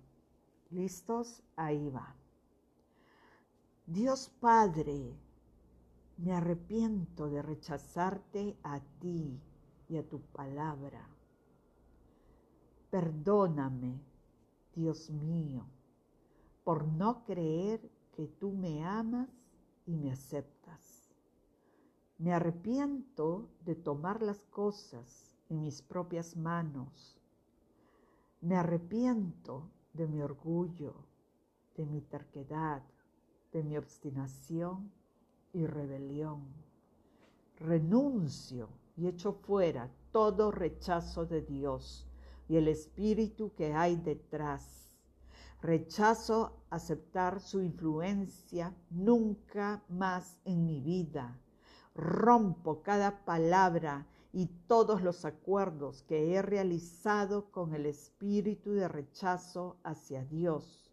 ¿listos? 0.69 1.41
Ahí 1.55 1.89
va. 1.89 2.15
Dios 3.85 4.29
Padre, 4.39 5.15
me 6.17 6.33
arrepiento 6.33 7.29
de 7.29 7.41
rechazarte 7.41 8.57
a 8.63 8.79
ti 8.99 9.39
y 9.87 9.97
a 9.97 10.07
tu 10.07 10.19
palabra. 10.21 11.07
Perdóname, 12.91 14.01
Dios 14.75 15.09
mío, 15.09 15.65
por 16.63 16.87
no 16.87 17.23
creer 17.23 17.89
que 18.15 18.27
tú 18.27 18.51
me 18.51 18.83
amas 18.83 19.29
y 19.85 19.95
me 19.95 20.11
aceptas. 20.11 20.98
Me 22.19 22.33
arrepiento 22.33 23.47
de 23.63 23.75
tomar 23.75 24.21
las 24.21 24.43
cosas 24.47 25.31
en 25.47 25.61
mis 25.61 25.81
propias 25.81 26.35
manos. 26.35 27.17
Me 28.41 28.57
arrepiento 28.57 29.69
de 29.93 30.05
mi 30.05 30.21
orgullo, 30.21 30.95
de 31.77 31.85
mi 31.85 32.01
terquedad, 32.01 32.83
de 33.53 33.63
mi 33.63 33.77
obstinación 33.77 34.91
y 35.53 35.65
rebelión. 35.65 36.43
Renuncio 37.55 38.67
y 38.97 39.07
echo 39.07 39.31
fuera 39.31 39.89
todo 40.11 40.51
rechazo 40.51 41.25
de 41.25 41.41
Dios 41.41 42.05
y 42.49 42.57
el 42.57 42.67
espíritu 42.67 43.53
que 43.55 43.73
hay 43.73 43.95
detrás. 43.95 44.89
Rechazo 45.61 46.65
aceptar 46.69 47.39
su 47.39 47.61
influencia 47.61 48.75
nunca 48.89 49.85
más 49.87 50.37
en 50.43 50.65
mi 50.65 50.81
vida. 50.81 51.39
Rompo 51.95 52.81
cada 52.81 53.25
palabra 53.25 54.07
y 54.31 54.47
todos 54.67 55.01
los 55.01 55.25
acuerdos 55.25 56.03
que 56.03 56.33
he 56.33 56.41
realizado 56.41 57.51
con 57.51 57.73
el 57.73 57.85
espíritu 57.85 58.71
de 58.73 58.87
rechazo 58.87 59.77
hacia 59.83 60.23
Dios 60.23 60.89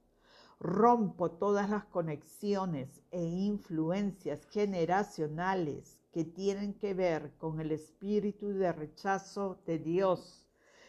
Rompo 0.58 1.32
todas 1.32 1.68
las 1.68 1.84
conexiones 1.84 3.02
e 3.10 3.22
influencias 3.22 4.46
generacionales 4.46 5.98
que 6.12 6.24
tienen 6.24 6.72
que 6.72 6.94
ver 6.94 7.34
con 7.36 7.60
el 7.60 7.72
espíritu 7.72 8.48
de 8.54 8.72
rechazo 8.72 9.60
de 9.66 9.78
Dios. 9.78 10.46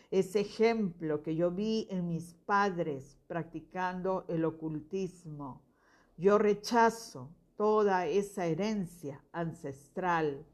Ese 0.10 0.39
ejemplo 0.39 1.22
que 1.22 1.36
yo 1.36 1.52
vi 1.52 1.86
en 1.91 2.08
mis 2.08 2.34
padres 2.46 3.17
practicando 3.28 4.24
el 4.30 4.46
ocultismo. 4.46 5.65
Yo 6.15 6.38
rechazo 6.38 7.36
toda 7.58 8.06
esa 8.06 8.46
herencia 8.46 9.24
ancestral 9.34 10.46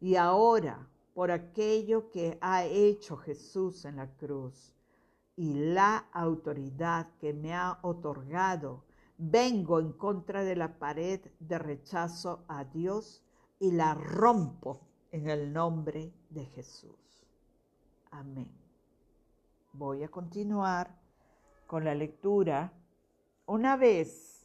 y 0.00 0.14
ahora 0.14 0.88
por 1.12 1.30
aquello 1.30 2.10
que 2.10 2.38
ha 2.40 2.64
hecho 2.64 3.16
Jesús 3.16 3.84
en 3.84 3.96
la 3.96 4.08
cruz 4.16 4.72
y 5.34 5.54
la 5.54 6.08
autoridad 6.12 7.08
que 7.18 7.34
me 7.34 7.54
ha 7.54 7.78
otorgado, 7.82 8.84
vengo 9.18 9.80
en 9.80 9.92
contra 9.92 10.44
de 10.44 10.56
la 10.56 10.78
pared 10.78 11.20
de 11.40 11.58
rechazo 11.58 12.44
a 12.48 12.64
Dios 12.64 13.22
y 13.58 13.72
la 13.72 13.94
rompo 13.94 14.80
en 15.10 15.28
el 15.28 15.52
nombre 15.52 16.12
de 16.30 16.44
Jesús. 16.46 17.26
Amén. 18.10 18.52
Voy 19.72 20.02
a 20.04 20.08
continuar 20.08 20.98
con 21.66 21.84
la 21.84 21.94
lectura. 21.94 22.72
Una 23.46 23.76
vez 23.76 24.35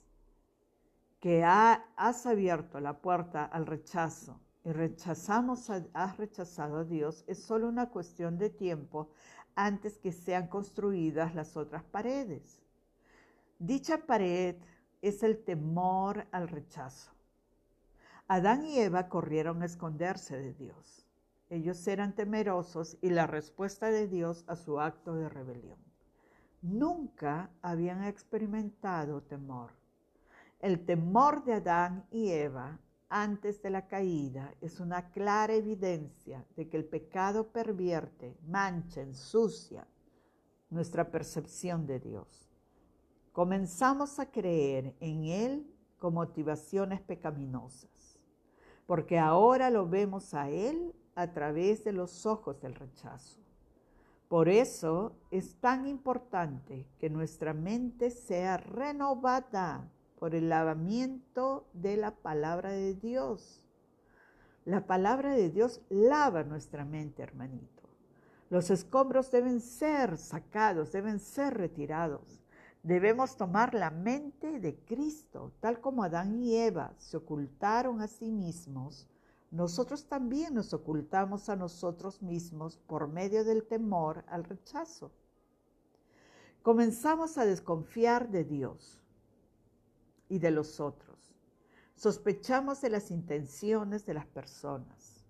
que 1.21 1.43
has 1.43 2.25
abierto 2.25 2.79
la 2.79 2.99
puerta 2.99 3.45
al 3.45 3.67
rechazo 3.67 4.41
y 4.65 4.71
rechazamos, 4.71 5.69
has 5.69 6.17
rechazado 6.17 6.79
a 6.79 6.83
Dios, 6.83 7.23
es 7.27 7.43
solo 7.43 7.69
una 7.69 7.89
cuestión 7.89 8.39
de 8.39 8.49
tiempo 8.49 9.11
antes 9.55 9.99
que 9.99 10.11
sean 10.11 10.47
construidas 10.47 11.35
las 11.35 11.55
otras 11.55 11.83
paredes. 11.83 12.63
Dicha 13.59 13.99
pared 13.99 14.55
es 15.03 15.21
el 15.21 15.43
temor 15.43 16.27
al 16.31 16.47
rechazo. 16.47 17.11
Adán 18.27 18.65
y 18.65 18.79
Eva 18.79 19.07
corrieron 19.07 19.61
a 19.61 19.65
esconderse 19.65 20.37
de 20.37 20.53
Dios. 20.53 21.05
Ellos 21.49 21.85
eran 21.87 22.15
temerosos 22.15 22.97
y 22.99 23.11
la 23.11 23.27
respuesta 23.27 23.91
de 23.91 24.07
Dios 24.07 24.43
a 24.47 24.55
su 24.55 24.79
acto 24.79 25.13
de 25.15 25.29
rebelión. 25.29 25.77
Nunca 26.63 27.51
habían 27.61 28.05
experimentado 28.05 29.21
temor. 29.21 29.80
El 30.61 30.85
temor 30.85 31.43
de 31.43 31.53
Adán 31.53 32.05
y 32.11 32.29
Eva 32.29 32.79
antes 33.09 33.63
de 33.63 33.71
la 33.71 33.87
caída 33.87 34.53
es 34.61 34.79
una 34.79 35.09
clara 35.09 35.55
evidencia 35.55 36.45
de 36.55 36.69
que 36.69 36.77
el 36.77 36.85
pecado 36.85 37.47
pervierte, 37.47 38.37
mancha, 38.47 39.01
ensucia 39.01 39.87
nuestra 40.69 41.09
percepción 41.09 41.87
de 41.87 41.99
Dios. 41.99 42.47
Comenzamos 43.31 44.19
a 44.19 44.29
creer 44.29 44.93
en 44.99 45.23
Él 45.25 45.67
con 45.97 46.13
motivaciones 46.13 47.01
pecaminosas, 47.01 48.19
porque 48.85 49.17
ahora 49.17 49.71
lo 49.71 49.89
vemos 49.89 50.35
a 50.35 50.47
Él 50.51 50.93
a 51.15 51.33
través 51.33 51.83
de 51.83 51.91
los 51.91 52.27
ojos 52.27 52.61
del 52.61 52.75
rechazo. 52.75 53.39
Por 54.27 54.47
eso 54.47 55.15
es 55.31 55.55
tan 55.55 55.87
importante 55.87 56.87
que 56.99 57.09
nuestra 57.09 57.51
mente 57.51 58.11
sea 58.11 58.57
renovada 58.57 59.89
por 60.21 60.35
el 60.35 60.49
lavamiento 60.49 61.65
de 61.73 61.97
la 61.97 62.11
palabra 62.11 62.69
de 62.69 62.93
Dios. 62.93 63.63
La 64.65 64.85
palabra 64.85 65.33
de 65.33 65.49
Dios 65.49 65.81
lava 65.89 66.43
nuestra 66.43 66.85
mente, 66.85 67.23
hermanito. 67.23 67.89
Los 68.51 68.69
escombros 68.69 69.31
deben 69.31 69.59
ser 69.59 70.19
sacados, 70.19 70.91
deben 70.91 71.19
ser 71.19 71.55
retirados. 71.55 72.43
Debemos 72.83 73.35
tomar 73.35 73.73
la 73.73 73.89
mente 73.89 74.59
de 74.59 74.75
Cristo, 74.85 75.53
tal 75.59 75.81
como 75.81 76.03
Adán 76.03 76.35
y 76.35 76.55
Eva 76.55 76.93
se 76.99 77.17
ocultaron 77.17 77.99
a 77.99 78.07
sí 78.07 78.31
mismos. 78.31 79.07
Nosotros 79.49 80.05
también 80.05 80.53
nos 80.53 80.71
ocultamos 80.71 81.49
a 81.49 81.55
nosotros 81.55 82.21
mismos 82.21 82.77
por 82.85 83.07
medio 83.07 83.43
del 83.43 83.63
temor 83.63 84.23
al 84.27 84.43
rechazo. 84.43 85.11
Comenzamos 86.61 87.39
a 87.39 87.45
desconfiar 87.45 88.29
de 88.29 88.43
Dios 88.43 89.00
y 90.31 90.39
de 90.39 90.49
los 90.49 90.79
otros. 90.79 91.35
Sospechamos 91.93 92.79
de 92.79 92.89
las 92.89 93.11
intenciones 93.11 94.05
de 94.05 94.13
las 94.13 94.25
personas. 94.25 95.25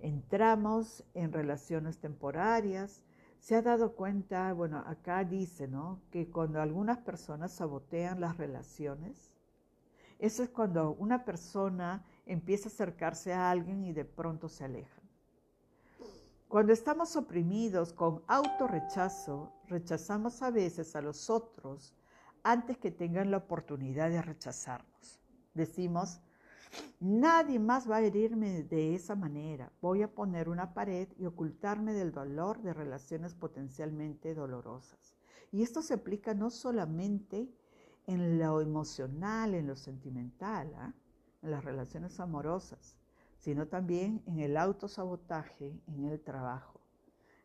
Entramos 0.00 1.04
en 1.12 1.32
relaciones 1.34 1.98
temporarias. 1.98 3.02
Se 3.40 3.56
ha 3.56 3.62
dado 3.62 3.94
cuenta, 3.94 4.54
bueno, 4.54 4.82
acá 4.86 5.22
dice, 5.22 5.68
¿no? 5.68 6.00
Que 6.10 6.30
cuando 6.30 6.62
algunas 6.62 6.96
personas 6.96 7.52
sabotean 7.52 8.20
las 8.20 8.38
relaciones, 8.38 9.30
eso 10.18 10.42
es 10.42 10.48
cuando 10.48 10.92
una 10.94 11.26
persona 11.26 12.06
empieza 12.24 12.70
a 12.70 12.72
acercarse 12.72 13.34
a 13.34 13.50
alguien 13.50 13.84
y 13.84 13.92
de 13.92 14.06
pronto 14.06 14.48
se 14.48 14.64
aleja. 14.64 15.02
Cuando 16.48 16.72
estamos 16.72 17.14
oprimidos 17.16 17.92
con 17.92 18.22
autorrechazo, 18.26 19.52
rechazamos 19.66 20.40
a 20.40 20.50
veces 20.50 20.96
a 20.96 21.02
los 21.02 21.28
otros 21.28 21.97
antes 22.42 22.78
que 22.78 22.90
tengan 22.90 23.30
la 23.30 23.38
oportunidad 23.38 24.10
de 24.10 24.22
rechazarnos. 24.22 25.20
Decimos, 25.54 26.20
nadie 27.00 27.58
más 27.58 27.90
va 27.90 27.96
a 27.96 28.02
herirme 28.02 28.62
de 28.64 28.94
esa 28.94 29.14
manera. 29.14 29.72
Voy 29.80 30.02
a 30.02 30.14
poner 30.14 30.48
una 30.48 30.74
pared 30.74 31.08
y 31.18 31.26
ocultarme 31.26 31.92
del 31.92 32.12
dolor 32.12 32.62
de 32.62 32.74
relaciones 32.74 33.34
potencialmente 33.34 34.34
dolorosas. 34.34 35.16
Y 35.50 35.62
esto 35.62 35.82
se 35.82 35.94
aplica 35.94 36.34
no 36.34 36.50
solamente 36.50 37.48
en 38.06 38.38
lo 38.38 38.60
emocional, 38.60 39.54
en 39.54 39.66
lo 39.66 39.76
sentimental, 39.76 40.72
¿ah? 40.76 40.94
en 41.42 41.50
las 41.50 41.64
relaciones 41.64 42.18
amorosas, 42.20 42.96
sino 43.38 43.68
también 43.68 44.22
en 44.26 44.40
el 44.40 44.56
autosabotaje, 44.56 45.80
en 45.86 46.04
el 46.04 46.20
trabajo. 46.20 46.80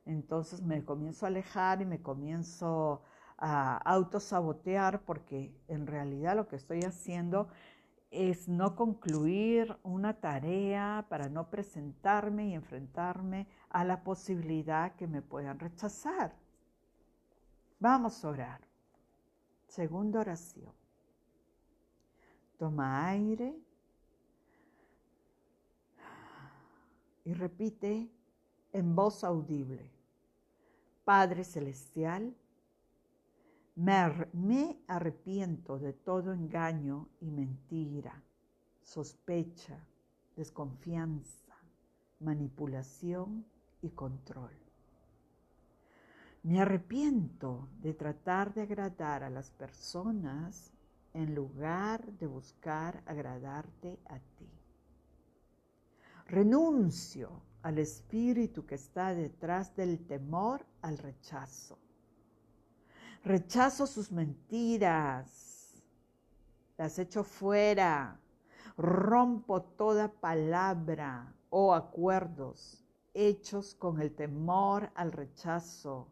Entonces 0.06 0.62
me 0.62 0.84
comienzo 0.84 1.26
a 1.26 1.30
alejar 1.30 1.82
y 1.82 1.86
me 1.86 2.02
comienzo 2.02 3.04
a 3.46 3.76
autosabotear 3.76 5.02
porque 5.02 5.54
en 5.68 5.86
realidad 5.86 6.38
lo 6.38 6.48
que 6.48 6.56
estoy 6.56 6.80
haciendo 6.80 7.50
es 8.10 8.48
no 8.48 8.78
concluir 8.78 9.76
una 9.84 10.14
tarea 10.14 11.06
para 11.10 11.28
no 11.28 11.50
presentarme 11.50 12.48
y 12.48 12.54
enfrentarme 12.54 13.48
a 13.70 13.84
la 13.84 14.02
posibilidad 14.02 14.96
que 14.96 15.08
me 15.08 15.22
puedan 15.22 15.60
rechazar. 15.60 16.34
Vamos 17.80 18.24
a 18.24 18.30
orar. 18.30 18.62
Segunda 19.68 20.22
oración. 20.22 20.72
Toma 22.58 23.10
aire 23.10 23.60
y 27.26 27.34
repite 27.34 28.10
en 28.72 28.96
voz 28.96 29.26
audible. 29.26 29.92
Padre 31.04 31.44
Celestial, 31.44 32.34
me, 33.76 34.78
arrepiento 34.88 35.80
de 35.80 35.94
todo 35.94 36.34
engaño 36.34 37.10
y 37.20 37.32
mentira, 37.32 38.22
sospecha, 38.82 39.80
desconfianza, 40.36 41.56
manipulación 42.20 43.46
y 43.82 43.90
control. 43.90 44.52
Me 46.44 46.62
arrepiento 46.62 47.70
de 47.80 47.94
tratar 47.94 48.54
de 48.54 48.64
agradar 48.64 49.24
a 49.24 49.30
las 49.30 49.50
personas 49.50 50.72
en 51.14 51.34
lugar 51.34 52.06
de 52.14 52.28
buscar 52.28 53.02
agradarte 53.06 54.00
a 54.06 54.20
ti. 54.20 54.50
Renuncio 56.28 57.42
al 57.62 57.80
espíritu 57.80 58.66
que 58.66 58.76
está 58.76 59.14
detrás 59.16 59.76
del 59.76 60.06
temor 60.06 60.66
al 60.82 60.98
rechazo 60.98 61.83
Rechazo 63.26 63.88
sus 63.88 64.12
mentiras, 64.12 65.82
las 66.78 67.00
echo 67.00 67.24
fuera, 67.24 68.20
rompo 68.76 69.62
toda 69.62 70.12
palabra 70.12 71.34
o 71.50 71.74
acuerdos 71.74 72.84
hechos 73.14 73.76
con 73.76 74.02
el 74.02 74.14
temor 74.14 74.92
al 74.94 75.14
rechazo. 75.14 76.10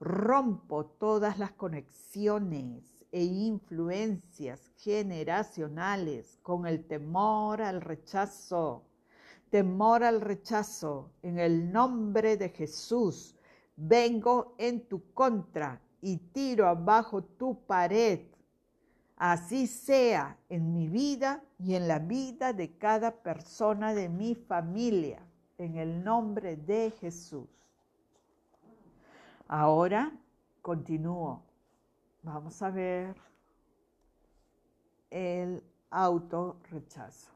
Rompo 0.00 0.86
todas 0.86 1.38
las 1.38 1.52
conexiones 1.52 3.04
e 3.12 3.22
influencias 3.22 4.68
generacionales 4.78 6.40
con 6.42 6.66
el 6.66 6.84
temor 6.88 7.62
al 7.62 7.80
rechazo. 7.80 8.82
Temor 9.48 10.02
al 10.02 10.20
rechazo, 10.20 11.12
en 11.22 11.38
el 11.38 11.70
nombre 11.70 12.36
de 12.36 12.48
Jesús, 12.48 13.36
vengo 13.76 14.56
en 14.58 14.88
tu 14.88 15.12
contra 15.12 15.80
y 16.02 16.18
tiro 16.18 16.66
abajo 16.66 17.22
tu 17.22 17.64
pared. 17.64 18.20
Así 19.16 19.68
sea 19.68 20.36
en 20.48 20.74
mi 20.74 20.88
vida 20.88 21.42
y 21.58 21.76
en 21.76 21.86
la 21.86 22.00
vida 22.00 22.52
de 22.52 22.76
cada 22.76 23.22
persona 23.22 23.94
de 23.94 24.08
mi 24.08 24.34
familia, 24.34 25.24
en 25.58 25.76
el 25.76 26.02
nombre 26.02 26.56
de 26.56 26.90
Jesús. 27.00 27.48
Ahora 29.46 30.12
continúo. 30.60 31.44
Vamos 32.22 32.60
a 32.62 32.70
ver 32.70 33.16
el 35.10 35.62
autorrechazo. 35.90 37.30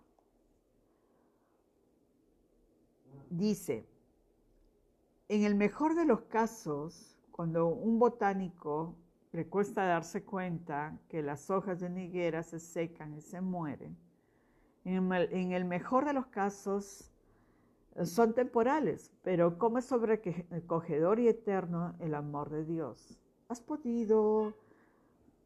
Dice, 3.31 3.87
en 5.29 5.45
el 5.45 5.55
mejor 5.55 5.95
de 5.95 6.05
los 6.05 6.23
casos, 6.23 7.16
cuando 7.37 7.67
un 7.67 7.99
botánico 7.99 8.97
le 9.33 9.47
cuesta 9.47 9.85
darse 9.85 10.25
cuenta 10.25 10.99
que 11.07 11.23
las 11.23 11.51
hojas 11.51 11.81
de 11.81 12.03
higuera 12.03 12.43
se 12.43 12.59
secan 12.59 13.13
y 13.13 13.21
se 13.21 13.43
mueren, 13.43 13.95
en 14.85 15.53
el 15.53 15.67
mejor 15.67 16.07
de 16.07 16.15
los 16.15 16.29
casos 16.29 17.13
eh, 17.95 18.07
son 18.07 18.33
temporales, 18.33 19.13
pero 19.23 19.59
como 19.59 19.77
es 19.77 19.85
sobrecogedor 19.85 21.21
y 21.21 21.29
eterno 21.29 21.95
el 22.01 22.15
amor 22.15 22.49
de 22.49 22.65
Dios. 22.65 23.19
¿Has 23.49 23.61
podido 23.61 24.55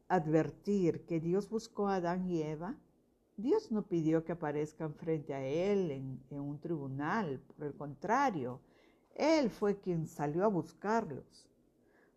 advertir 0.07 1.05
que 1.05 1.19
Dios 1.19 1.49
buscó 1.49 1.89
a 1.89 1.95
Adán 1.95 2.25
y 2.25 2.41
Eva? 2.41 2.77
Dios 3.35 3.69
no 3.69 3.81
pidió 3.81 4.23
que 4.23 4.31
aparezcan 4.31 4.93
frente 4.93 5.33
a 5.33 5.43
Él 5.45 5.91
en, 5.91 6.23
en 6.29 6.39
un 6.39 6.57
tribunal, 6.57 7.41
por 7.57 7.65
el 7.65 7.75
contrario, 7.75 8.61
Él 9.13 9.49
fue 9.49 9.77
quien 9.77 10.07
salió 10.07 10.45
a 10.45 10.47
buscarlos. 10.47 11.50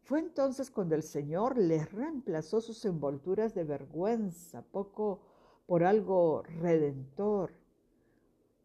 Fue 0.04 0.18
entonces 0.18 0.70
cuando 0.70 0.94
el 0.94 1.02
Señor 1.02 1.56
les 1.56 1.90
reemplazó 1.90 2.60
sus 2.60 2.84
envolturas 2.84 3.54
de 3.54 3.64
vergüenza, 3.64 4.60
poco 4.60 5.22
por 5.64 5.82
algo 5.82 6.42
redentor. 6.60 7.52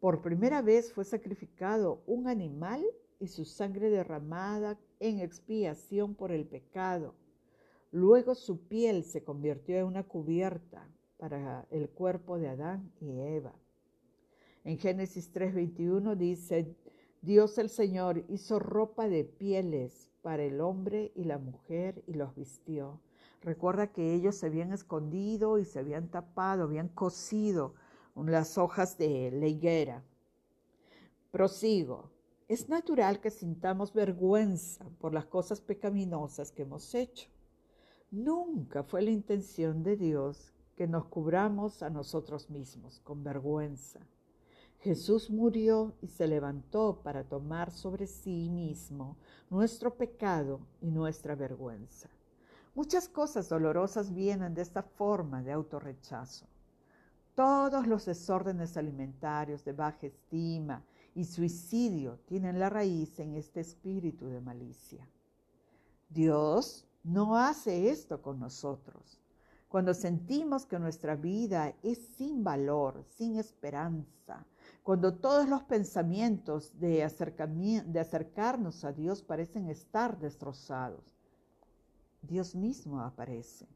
Por 0.00 0.20
primera 0.20 0.60
vez 0.60 0.92
fue 0.92 1.06
sacrificado 1.06 2.02
un 2.06 2.28
animal 2.28 2.84
y 3.18 3.28
su 3.28 3.46
sangre 3.46 3.88
derramada 3.88 4.78
en 4.98 5.20
expiación 5.20 6.14
por 6.14 6.30
el 6.30 6.44
pecado. 6.44 7.14
Luego 7.90 8.34
su 8.34 8.68
piel 8.68 9.02
se 9.02 9.24
convirtió 9.24 9.78
en 9.78 9.86
una 9.86 10.02
cubierta 10.02 10.86
para 11.16 11.66
el 11.70 11.88
cuerpo 11.88 12.38
de 12.38 12.48
Adán 12.48 12.92
y 13.00 13.18
Eva. 13.18 13.54
En 14.64 14.76
Génesis 14.76 15.32
3:21 15.32 16.16
dice, 16.16 16.76
Dios 17.22 17.56
el 17.56 17.70
Señor 17.70 18.26
hizo 18.28 18.58
ropa 18.58 19.08
de 19.08 19.24
pieles 19.24 20.09
para 20.22 20.42
el 20.42 20.60
hombre 20.60 21.12
y 21.14 21.24
la 21.24 21.38
mujer 21.38 22.02
y 22.06 22.14
los 22.14 22.34
vistió. 22.34 23.00
Recuerda 23.42 23.92
que 23.92 24.14
ellos 24.14 24.36
se 24.36 24.46
habían 24.46 24.72
escondido 24.72 25.58
y 25.58 25.64
se 25.64 25.78
habían 25.78 26.08
tapado, 26.08 26.64
habían 26.64 26.88
cosido 26.88 27.74
las 28.16 28.58
hojas 28.58 28.98
de 28.98 29.30
la 29.30 29.46
higuera. 29.46 30.02
Prosigo. 31.30 32.10
Es 32.48 32.68
natural 32.68 33.20
que 33.20 33.30
sintamos 33.30 33.92
vergüenza 33.92 34.84
por 34.98 35.14
las 35.14 35.26
cosas 35.26 35.60
pecaminosas 35.60 36.50
que 36.50 36.62
hemos 36.62 36.94
hecho. 36.94 37.28
Nunca 38.10 38.82
fue 38.82 39.02
la 39.02 39.10
intención 39.10 39.84
de 39.84 39.96
Dios 39.96 40.52
que 40.76 40.88
nos 40.88 41.06
cubramos 41.06 41.82
a 41.82 41.90
nosotros 41.90 42.50
mismos 42.50 43.00
con 43.00 43.22
vergüenza. 43.22 44.00
Jesús 44.80 45.28
murió 45.28 45.94
y 46.00 46.08
se 46.08 46.26
levantó 46.26 47.00
para 47.02 47.24
tomar 47.24 47.70
sobre 47.70 48.06
sí 48.06 48.48
mismo 48.48 49.18
nuestro 49.50 49.94
pecado 49.94 50.60
y 50.80 50.90
nuestra 50.90 51.34
vergüenza. 51.34 52.08
Muchas 52.74 53.06
cosas 53.06 53.50
dolorosas 53.50 54.14
vienen 54.14 54.54
de 54.54 54.62
esta 54.62 54.82
forma 54.82 55.42
de 55.42 55.52
autorrechazo. 55.52 56.46
Todos 57.34 57.86
los 57.86 58.06
desórdenes 58.06 58.78
alimentarios 58.78 59.64
de 59.64 59.72
baja 59.72 60.06
estima 60.06 60.82
y 61.14 61.24
suicidio 61.24 62.18
tienen 62.26 62.58
la 62.58 62.70
raíz 62.70 63.18
en 63.18 63.34
este 63.34 63.60
espíritu 63.60 64.28
de 64.28 64.40
malicia. 64.40 65.06
Dios 66.08 66.86
no 67.04 67.36
hace 67.36 67.90
esto 67.90 68.22
con 68.22 68.40
nosotros. 68.40 69.20
Cuando 69.68 69.94
sentimos 69.94 70.66
que 70.66 70.78
nuestra 70.78 71.16
vida 71.16 71.74
es 71.82 71.98
sin 72.16 72.42
valor, 72.42 73.04
sin 73.16 73.36
esperanza, 73.36 74.44
cuando 74.82 75.14
todos 75.14 75.48
los 75.48 75.62
pensamientos 75.64 76.78
de, 76.80 77.06
de 77.86 78.00
acercarnos 78.00 78.84
a 78.84 78.92
Dios 78.92 79.22
parecen 79.22 79.68
estar 79.68 80.18
destrozados, 80.18 81.20
Dios 82.22 82.54
mismo 82.54 83.00
aparece. 83.00 83.66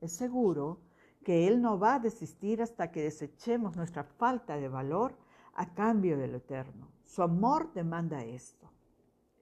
Es 0.00 0.12
seguro 0.12 0.80
que 1.24 1.46
Él 1.46 1.60
no 1.60 1.78
va 1.78 1.94
a 1.94 2.00
desistir 2.00 2.62
hasta 2.62 2.90
que 2.90 3.02
desechemos 3.02 3.76
nuestra 3.76 4.04
falta 4.04 4.56
de 4.56 4.68
valor 4.68 5.16
a 5.54 5.74
cambio 5.74 6.18
del 6.18 6.34
eterno. 6.34 6.88
Su 7.04 7.22
amor 7.22 7.72
demanda 7.74 8.24
esto. 8.24 8.70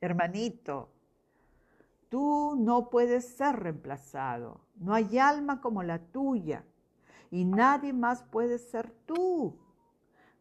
Hermanito, 0.01 0.89
tú 2.09 2.57
no 2.59 2.91
puedes 2.91 3.37
ser 3.37 3.57
reemplazado. 3.57 4.61
No 4.77 4.95
hay 4.95 5.19
alma 5.19 5.61
como 5.61 5.83
la 5.83 5.99
tuya 5.99 6.65
y 7.31 7.45
nadie 7.45 7.93
más 7.93 8.23
puede 8.25 8.59
ser 8.59 8.91
tú. 9.07 9.57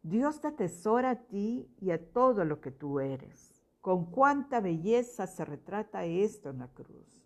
Dios 0.03 0.39
te 0.41 0.47
atesora 0.47 1.11
a 1.11 1.15
ti 1.15 1.67
y 1.79 1.91
a 1.91 2.11
todo 2.11 2.45
lo 2.45 2.61
que 2.61 2.71
tú 2.71 2.99
eres. 2.99 3.61
Con 3.81 4.05
cuánta 4.05 4.59
belleza 4.59 5.27
se 5.27 5.45
retrata 5.45 6.05
esto 6.05 6.49
en 6.49 6.59
la 6.59 6.67
cruz. 6.67 7.25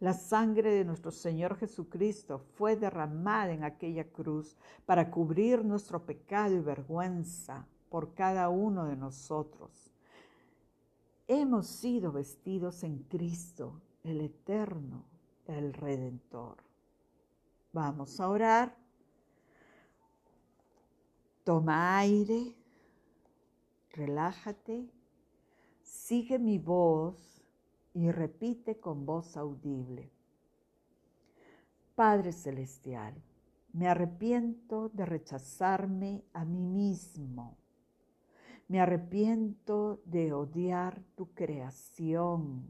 La 0.00 0.14
sangre 0.14 0.72
de 0.72 0.84
nuestro 0.84 1.10
Señor 1.10 1.56
Jesucristo 1.56 2.38
fue 2.54 2.76
derramada 2.76 3.52
en 3.52 3.64
aquella 3.64 4.04
cruz 4.04 4.56
para 4.86 5.10
cubrir 5.10 5.62
nuestro 5.64 6.06
pecado 6.06 6.54
y 6.54 6.60
vergüenza 6.60 7.66
por 7.90 8.14
cada 8.14 8.48
uno 8.48 8.86
de 8.86 8.96
nosotros. 8.96 9.92
Hemos 11.28 11.66
sido 11.66 12.12
vestidos 12.12 12.82
en 12.82 13.00
Cristo, 13.04 13.82
el 14.02 14.22
Eterno, 14.22 15.04
el 15.46 15.74
Redentor. 15.74 16.56
Vamos 17.72 18.18
a 18.20 18.28
orar. 18.28 18.79
Toma 21.50 21.98
aire, 21.98 22.54
relájate, 23.90 24.88
sigue 25.82 26.38
mi 26.38 26.58
voz 26.58 27.42
y 27.92 28.08
repite 28.12 28.78
con 28.78 29.04
voz 29.04 29.36
audible. 29.36 30.12
Padre 31.96 32.30
Celestial, 32.30 33.20
me 33.72 33.88
arrepiento 33.88 34.90
de 34.90 35.04
rechazarme 35.04 36.22
a 36.34 36.44
mí 36.44 36.62
mismo. 36.62 37.58
Me 38.68 38.80
arrepiento 38.80 40.02
de 40.04 40.32
odiar 40.32 41.02
tu 41.16 41.34
creación. 41.34 42.64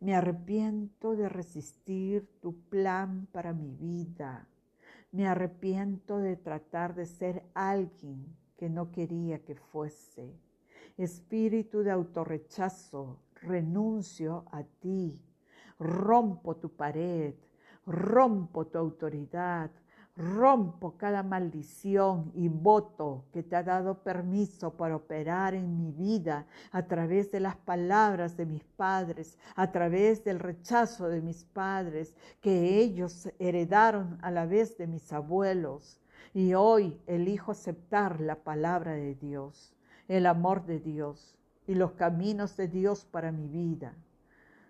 Me 0.00 0.16
arrepiento 0.16 1.14
de 1.14 1.28
resistir 1.28 2.28
tu 2.40 2.52
plan 2.62 3.28
para 3.30 3.52
mi 3.52 3.76
vida. 3.76 4.48
Me 5.12 5.26
arrepiento 5.26 6.18
de 6.18 6.36
tratar 6.36 6.94
de 6.94 7.06
ser 7.06 7.42
alguien 7.54 8.36
que 8.56 8.68
no 8.68 8.92
quería 8.92 9.42
que 9.44 9.54
fuese. 9.54 10.38
Espíritu 10.96 11.82
de 11.82 11.90
autorrechazo, 11.90 13.18
renuncio 13.42 14.44
a 14.52 14.62
ti, 14.62 15.18
rompo 15.78 16.56
tu 16.56 16.68
pared, 16.76 17.34
rompo 17.86 18.66
tu 18.66 18.78
autoridad, 18.78 19.70
rompo 20.20 20.96
cada 20.96 21.22
maldición 21.22 22.30
y 22.34 22.48
voto 22.48 23.24
que 23.32 23.42
te 23.42 23.56
ha 23.56 23.62
dado 23.62 24.02
permiso 24.02 24.74
para 24.74 24.96
operar 24.96 25.54
en 25.54 25.76
mi 25.76 25.90
vida 25.90 26.46
a 26.70 26.86
través 26.86 27.30
de 27.32 27.40
las 27.40 27.56
palabras 27.56 28.36
de 28.36 28.46
mis 28.46 28.62
padres, 28.62 29.38
a 29.56 29.72
través 29.72 30.22
del 30.22 30.38
rechazo 30.38 31.08
de 31.08 31.22
mis 31.22 31.44
padres, 31.44 32.14
que 32.40 32.78
ellos 32.78 33.28
heredaron 33.38 34.18
a 34.22 34.30
la 34.30 34.46
vez 34.46 34.76
de 34.76 34.86
mis 34.86 35.12
abuelos. 35.12 36.00
Y 36.34 36.54
hoy 36.54 37.00
elijo 37.06 37.52
aceptar 37.52 38.20
la 38.20 38.36
palabra 38.36 38.92
de 38.92 39.14
Dios, 39.14 39.74
el 40.06 40.26
amor 40.26 40.64
de 40.64 40.78
Dios 40.78 41.36
y 41.66 41.74
los 41.74 41.92
caminos 41.92 42.56
de 42.56 42.68
Dios 42.68 43.04
para 43.04 43.32
mi 43.32 43.48
vida. 43.48 43.96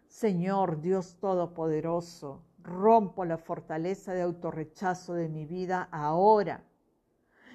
Señor 0.09 0.81
Dios 0.81 1.17
Todopoderoso, 1.21 2.43
rompo 2.63 3.25
la 3.25 3.39
fortaleza 3.39 4.13
de 4.13 4.23
autorrechazo 4.23 5.15
de 5.15 5.29
mi 5.29 5.47
vida 5.47 5.89
ahora 5.91 6.63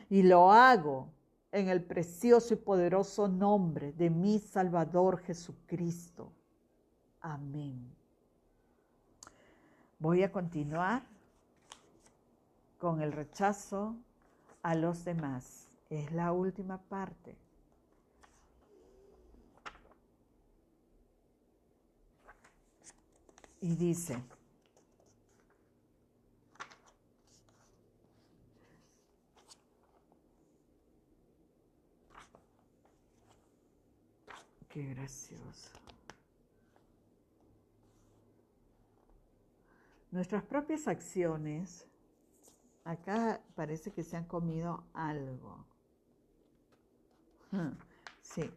y 0.10 0.24
lo 0.24 0.51
hago 0.51 1.10
en 1.51 1.70
el 1.70 1.84
precioso 1.84 2.53
y 2.53 2.58
poderoso 2.58 3.28
nombre 3.28 3.93
de 3.93 4.10
mi 4.10 4.39
Salvador 4.39 5.20
Jesucristo. 5.20 6.32
Amén. 7.22 7.93
Voy 9.99 10.24
a 10.24 10.32
continuar 10.32 11.03
con 12.78 13.01
el 13.01 13.12
rechazo 13.12 13.95
a 14.62 14.76
los 14.76 15.06
demás. 15.06 15.70
Es 15.89 16.12
la 16.12 16.32
última 16.32 16.78
parte. 16.78 17.38
y 23.66 23.76
dice, 23.76 24.24
qué 34.76 34.84
gracioso. 34.94 35.72
Nuestras 40.12 40.44
propias 40.44 40.90
acciones, 40.90 41.88
acá 42.84 43.40
parece 43.56 43.94
que 43.94 44.04
se 44.04 44.18
han 44.18 44.26
comido 44.26 44.84
algo. 44.94 45.66
Sí, 48.22 48.52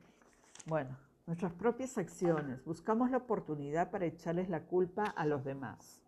bueno, 0.67 0.97
nuestras 1.25 1.53
propias 1.53 1.97
acciones, 1.97 2.65
buscamos 2.65 3.13
la 3.13 3.19
oportunidad 3.19 3.93
para 3.93 4.07
echarles 4.07 4.49
la 4.49 4.65
culpa 4.65 5.05
a 5.05 5.25
los 5.25 5.45
demás. 5.45 6.03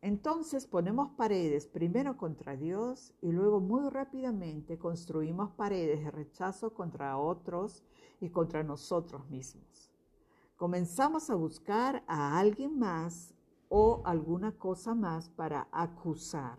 Entonces 0.00 0.66
ponemos 0.66 1.10
paredes 1.16 1.66
primero 1.66 2.16
contra 2.16 2.56
Dios 2.56 3.14
y 3.20 3.32
luego 3.32 3.60
muy 3.60 3.90
rápidamente 3.90 4.78
construimos 4.78 5.50
paredes 5.50 6.04
de 6.04 6.10
rechazo 6.10 6.72
contra 6.72 7.18
otros 7.18 7.82
y 8.20 8.30
contra 8.30 8.62
nosotros 8.62 9.28
mismos. 9.28 9.90
Comenzamos 10.56 11.30
a 11.30 11.34
buscar 11.34 12.04
a 12.06 12.38
alguien 12.38 12.78
más 12.78 13.34
o 13.68 14.02
alguna 14.04 14.52
cosa 14.52 14.94
más 14.94 15.30
para 15.30 15.68
acusar. 15.72 16.58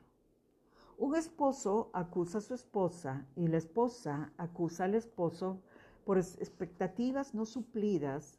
Un 0.98 1.16
esposo 1.16 1.90
acusa 1.94 2.40
a 2.40 2.42
su 2.42 2.54
esposa 2.54 3.26
y 3.38 3.48
la 3.48 3.58
esposa 3.58 4.34
acusa 4.38 4.84
al 4.84 4.96
esposo 4.96 5.62
por 6.04 6.18
expectativas 6.18 7.34
no 7.34 7.46
suplidas 7.46 8.38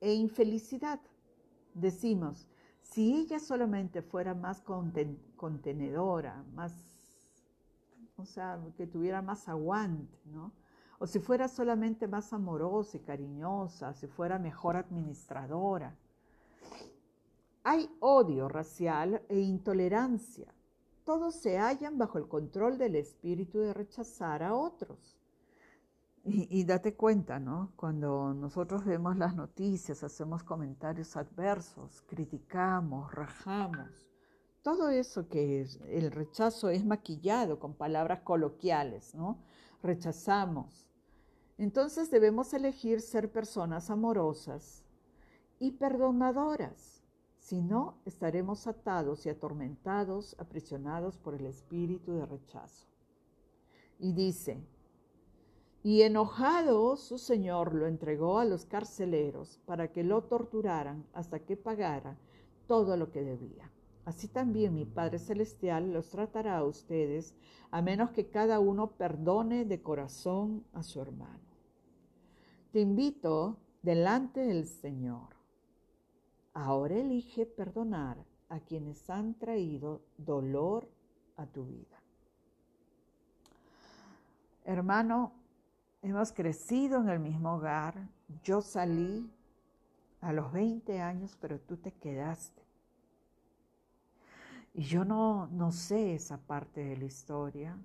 e 0.00 0.14
infelicidad. 0.14 1.00
Decimos, 1.74 2.48
si 2.82 3.14
ella 3.14 3.38
solamente 3.38 4.02
fuera 4.02 4.34
más 4.34 4.62
contenedora, 5.36 6.44
más, 6.54 6.72
o 8.16 8.24
sea, 8.24 8.60
que 8.76 8.86
tuviera 8.86 9.22
más 9.22 9.48
aguante, 9.48 10.18
¿no? 10.26 10.52
O 10.98 11.06
si 11.06 11.18
fuera 11.18 11.48
solamente 11.48 12.08
más 12.08 12.32
amorosa 12.32 12.96
y 12.96 13.00
cariñosa, 13.00 13.94
si 13.94 14.06
fuera 14.06 14.38
mejor 14.38 14.76
administradora. 14.76 15.96
Hay 17.62 17.88
odio 18.00 18.48
racial 18.48 19.22
e 19.28 19.38
intolerancia. 19.38 20.52
Todos 21.04 21.34
se 21.34 21.58
hallan 21.58 21.96
bajo 21.98 22.18
el 22.18 22.28
control 22.28 22.76
del 22.76 22.96
espíritu 22.96 23.60
de 23.60 23.72
rechazar 23.72 24.42
a 24.42 24.54
otros. 24.54 25.19
Y, 26.32 26.64
date 26.64 26.94
cuenta, 26.94 27.40
¿no? 27.40 27.72
Cuando 27.74 28.32
nosotros 28.34 28.84
vemos 28.84 29.16
las 29.16 29.34
noticias, 29.34 30.04
hacemos 30.04 30.44
comentarios 30.44 31.16
adversos, 31.16 32.04
criticamos, 32.06 33.12
rajamos, 33.12 34.06
todo 34.62 34.90
eso 34.90 35.28
que 35.28 35.66
el 35.88 36.10
rechazo 36.12 36.68
es 36.68 36.84
maquillado 36.84 37.58
con 37.58 37.74
palabras 37.74 38.20
coloquiales, 38.20 39.14
¿no? 39.14 39.38
Rechazamos. 39.82 40.86
Entonces 41.56 42.10
debemos 42.10 42.52
elegir 42.52 43.00
ser 43.00 43.32
personas 43.32 43.90
amorosas 43.90 44.84
y 45.58 45.72
perdonadoras. 45.72 47.02
Si 47.38 47.62
no, 47.62 47.98
estaremos 48.04 48.66
atados 48.66 49.24
y 49.24 49.30
atormentados, 49.30 50.36
aprisionados 50.38 51.16
por 51.16 51.34
el 51.34 51.46
espíritu 51.46 52.12
de 52.12 52.26
rechazo. 52.26 52.86
Y 53.98 54.12
dice, 54.12 54.62
y 55.82 56.02
enojado 56.02 56.96
su 56.96 57.16
señor 57.16 57.74
lo 57.74 57.86
entregó 57.86 58.38
a 58.38 58.44
los 58.44 58.66
carceleros 58.66 59.60
para 59.64 59.92
que 59.92 60.04
lo 60.04 60.24
torturaran 60.24 61.06
hasta 61.14 61.40
que 61.40 61.56
pagara 61.56 62.18
todo 62.66 62.96
lo 62.96 63.10
que 63.10 63.22
debía. 63.22 63.70
Así 64.04 64.28
también 64.28 64.74
mi 64.74 64.84
Padre 64.84 65.18
Celestial 65.18 65.92
los 65.92 66.10
tratará 66.10 66.58
a 66.58 66.64
ustedes, 66.64 67.34
a 67.70 67.80
menos 67.80 68.10
que 68.10 68.28
cada 68.28 68.60
uno 68.60 68.92
perdone 68.92 69.64
de 69.64 69.82
corazón 69.82 70.64
a 70.72 70.82
su 70.82 71.00
hermano. 71.00 71.38
Te 72.72 72.80
invito 72.80 73.56
delante 73.82 74.40
del 74.40 74.66
Señor. 74.66 75.36
Ahora 76.52 76.96
elige 76.96 77.46
perdonar 77.46 78.24
a 78.48 78.60
quienes 78.60 79.08
han 79.08 79.34
traído 79.34 80.02
dolor 80.18 80.88
a 81.36 81.46
tu 81.46 81.64
vida. 81.64 82.02
Hermano, 84.64 85.39
hemos 86.02 86.32
crecido 86.32 87.00
en 87.00 87.08
el 87.08 87.20
mismo 87.20 87.54
hogar. 87.54 88.08
Yo 88.42 88.62
salí 88.62 89.30
a 90.20 90.32
los 90.32 90.52
20 90.52 91.00
años, 91.00 91.36
pero 91.40 91.60
tú 91.60 91.76
te 91.76 91.92
quedaste. 91.92 92.62
Y 94.72 94.82
yo 94.82 95.04
no, 95.04 95.48
no 95.48 95.72
sé 95.72 96.14
esa 96.14 96.38
parte 96.38 96.84
de 96.84 96.96
la 96.96 97.04
historia, 97.04 97.76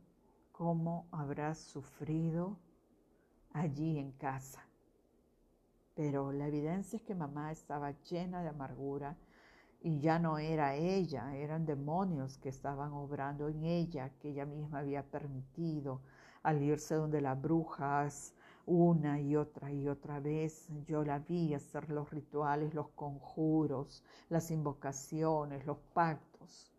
cómo 0.52 1.08
habrás 1.12 1.58
sufrido 1.58 2.58
allí 3.54 3.98
en 3.98 4.12
casa. 4.12 4.64
Pero 5.96 6.32
la 6.32 6.48
evidencia 6.48 6.98
es 6.98 7.04
que 7.04 7.16
mamá 7.16 7.52
estaba 7.52 7.92
llena 8.04 8.44
de 8.44 8.50
amargura 8.50 9.18
y 9.82 10.00
ya 10.00 10.20
no 10.20 10.38
era 10.38 10.76
ella, 10.76 11.36
eran 11.36 11.66
demonios 11.66 12.38
que 12.38 12.50
estaban 12.50 12.92
obrando 12.94 13.50
en 13.50 13.64
ella, 13.64 14.10
que 14.20 14.30
ella 14.30 14.46
misma 14.46 14.80
había 14.80 15.04
permitido 15.04 16.02
al 16.46 16.62
irse 16.62 16.94
donde 16.94 17.22
las 17.22 17.42
brujas 17.42 18.34
una 18.68 19.20
y 19.20 19.36
otra 19.36 19.72
y 19.72 19.88
otra 19.88 20.20
vez. 20.20 20.68
Yo 20.86 21.04
la 21.04 21.20
vi 21.20 21.54
hacer 21.54 21.90
los 21.90 22.10
rituales, 22.12 22.74
los 22.74 22.90
conjuros, 22.90 24.04
las 24.30 24.52
invocaciones, 24.52 25.66
los 25.66 25.78
pactos. 25.94 26.72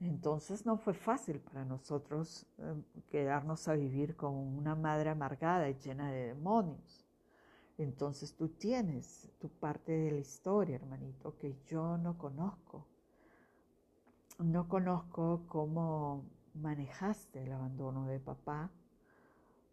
Entonces 0.00 0.64
no 0.66 0.76
fue 0.76 0.94
fácil 0.94 1.40
para 1.40 1.64
nosotros 1.64 2.46
eh, 2.58 2.74
quedarnos 3.10 3.66
a 3.68 3.74
vivir 3.74 4.14
con 4.16 4.34
una 4.34 4.74
madre 4.74 5.10
amargada 5.10 5.68
y 5.68 5.74
llena 5.74 6.12
de 6.12 6.28
demonios. 6.28 7.04
Entonces 7.78 8.34
tú 8.34 8.48
tienes 8.48 9.30
tu 9.40 9.48
parte 9.48 9.92
de 9.92 10.12
la 10.12 10.18
historia, 10.18 10.76
hermanito, 10.76 11.36
que 11.38 11.56
yo 11.66 11.96
no 11.96 12.18
conozco. 12.18 12.86
No 14.38 14.68
conozco 14.68 15.42
cómo 15.48 16.24
manejaste 16.58 17.42
el 17.42 17.52
abandono 17.52 18.06
de 18.06 18.20
papá. 18.20 18.70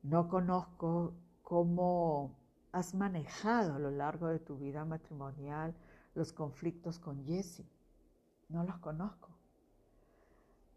No 0.03 0.27
conozco 0.29 1.13
cómo 1.41 2.35
has 2.71 2.93
manejado 2.93 3.75
a 3.75 3.79
lo 3.79 3.91
largo 3.91 4.27
de 4.27 4.39
tu 4.39 4.57
vida 4.57 4.85
matrimonial 4.85 5.75
los 6.13 6.33
conflictos 6.33 6.99
con 6.99 7.23
Jessie. 7.25 7.69
No 8.49 8.63
los 8.63 8.77
conozco. 8.79 9.29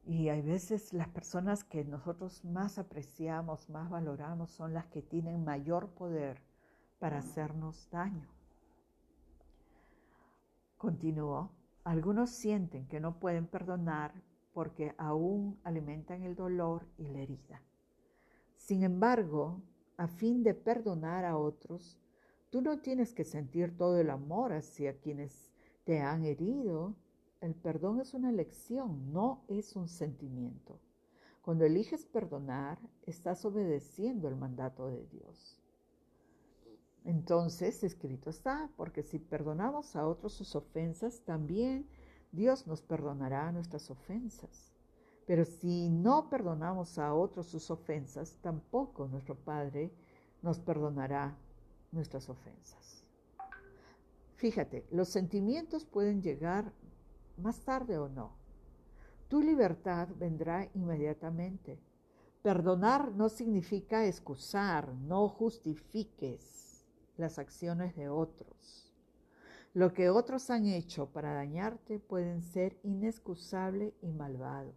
Y 0.04 0.30
hay 0.30 0.40
veces 0.40 0.94
las 0.94 1.08
personas 1.08 1.64
que 1.64 1.84
nosotros 1.84 2.44
más 2.44 2.78
apreciamos, 2.78 3.68
más 3.68 3.90
valoramos, 3.90 4.50
son 4.50 4.72
las 4.72 4.86
que 4.86 5.02
tienen 5.02 5.44
mayor 5.44 5.90
poder 5.90 6.40
para 6.98 7.18
hacernos 7.18 7.88
daño. 7.90 8.26
Continuó. 10.78 11.50
Algunos 11.84 12.30
sienten 12.30 12.86
que 12.86 13.00
no 13.00 13.18
pueden 13.18 13.46
perdonar 13.46 14.12
porque 14.58 14.92
aún 14.98 15.56
alimentan 15.62 16.24
el 16.24 16.34
dolor 16.34 16.84
y 16.96 17.06
la 17.06 17.20
herida. 17.20 17.62
Sin 18.56 18.82
embargo, 18.82 19.62
a 19.96 20.08
fin 20.08 20.42
de 20.42 20.52
perdonar 20.52 21.24
a 21.24 21.38
otros, 21.38 21.96
tú 22.50 22.60
no 22.60 22.80
tienes 22.80 23.14
que 23.14 23.22
sentir 23.22 23.76
todo 23.76 24.00
el 24.00 24.10
amor 24.10 24.52
hacia 24.52 24.98
quienes 24.98 25.52
te 25.84 26.00
han 26.00 26.24
herido 26.24 26.96
el 27.40 27.54
perdón 27.54 28.00
es 28.00 28.14
una 28.14 28.30
elección, 28.30 29.12
no 29.12 29.44
es 29.46 29.76
un 29.76 29.86
sentimiento. 29.86 30.80
Cuando 31.40 31.64
eliges 31.64 32.04
perdonar, 32.04 32.80
estás 33.06 33.44
obedeciendo 33.44 34.26
el 34.26 34.34
mandato 34.34 34.88
de 34.88 35.06
Dios. 35.06 35.62
Entonces, 37.04 37.84
escrito 37.84 38.28
está, 38.28 38.72
porque 38.76 39.04
si 39.04 39.20
perdonamos 39.20 39.94
a 39.94 40.04
otros 40.04 40.32
sus 40.32 40.56
ofensas, 40.56 41.20
también 41.20 41.86
Dios 42.32 42.66
nos 42.66 42.82
perdonará 42.82 43.50
nuestras 43.52 43.90
ofensas. 43.90 44.72
Pero 45.26 45.44
si 45.44 45.88
no 45.88 46.30
perdonamos 46.30 46.98
a 46.98 47.14
otros 47.14 47.46
sus 47.48 47.70
ofensas, 47.70 48.38
tampoco 48.40 49.08
nuestro 49.08 49.34
Padre 49.36 49.92
nos 50.42 50.58
perdonará 50.58 51.36
nuestras 51.92 52.28
ofensas. 52.28 53.04
Fíjate, 54.36 54.86
los 54.90 55.08
sentimientos 55.08 55.84
pueden 55.84 56.22
llegar 56.22 56.72
más 57.36 57.60
tarde 57.60 57.98
o 57.98 58.08
no. 58.08 58.32
Tu 59.28 59.42
libertad 59.42 60.08
vendrá 60.16 60.70
inmediatamente. 60.74 61.78
Perdonar 62.42 63.12
no 63.12 63.28
significa 63.28 64.06
excusar, 64.06 64.94
no 64.94 65.28
justifiques 65.28 66.86
las 67.16 67.38
acciones 67.38 67.96
de 67.96 68.08
otros. 68.08 68.87
Lo 69.74 69.92
que 69.92 70.10
otros 70.10 70.50
han 70.50 70.66
hecho 70.66 71.10
para 71.10 71.34
dañarte 71.34 71.98
pueden 71.98 72.42
ser 72.42 72.78
inexcusable 72.82 73.94
y 74.02 74.10
malvado. 74.12 74.72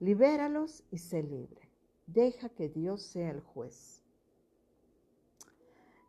Libéralos 0.00 0.82
y 0.90 0.98
sé 0.98 1.22
libre. 1.22 1.70
Deja 2.06 2.48
que 2.48 2.68
Dios 2.68 3.02
sea 3.02 3.30
el 3.30 3.40
juez. 3.40 4.02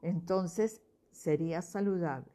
Entonces 0.02 0.82
sería 1.12 1.62
saludable 1.62 2.32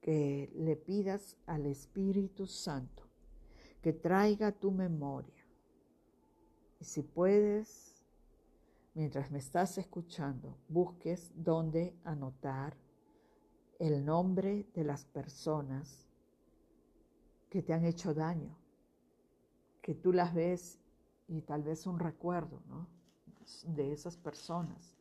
que 0.00 0.50
le 0.54 0.76
pidas 0.76 1.36
al 1.46 1.66
Espíritu 1.66 2.46
Santo 2.46 3.06
que 3.86 3.92
traiga 3.92 4.50
tu 4.50 4.72
memoria. 4.72 5.46
Y 6.80 6.84
si 6.84 7.02
puedes, 7.02 7.94
mientras 8.94 9.30
me 9.30 9.38
estás 9.38 9.78
escuchando, 9.78 10.56
busques 10.68 11.30
dónde 11.36 11.94
anotar 12.02 12.76
el 13.78 14.04
nombre 14.04 14.66
de 14.74 14.84
las 14.84 15.04
personas 15.04 16.06
que 17.50 17.62
te 17.62 17.72
han 17.72 17.84
hecho 17.84 18.14
daño, 18.14 18.56
que 19.82 19.94
tú 19.94 20.12
las 20.12 20.34
ves 20.34 20.78
y 21.28 21.42
tal 21.42 21.62
vez 21.62 21.86
un 21.86 21.98
recuerdo 21.98 22.60
de 23.64 23.92
esas 23.92 24.16
personas. 24.16 24.96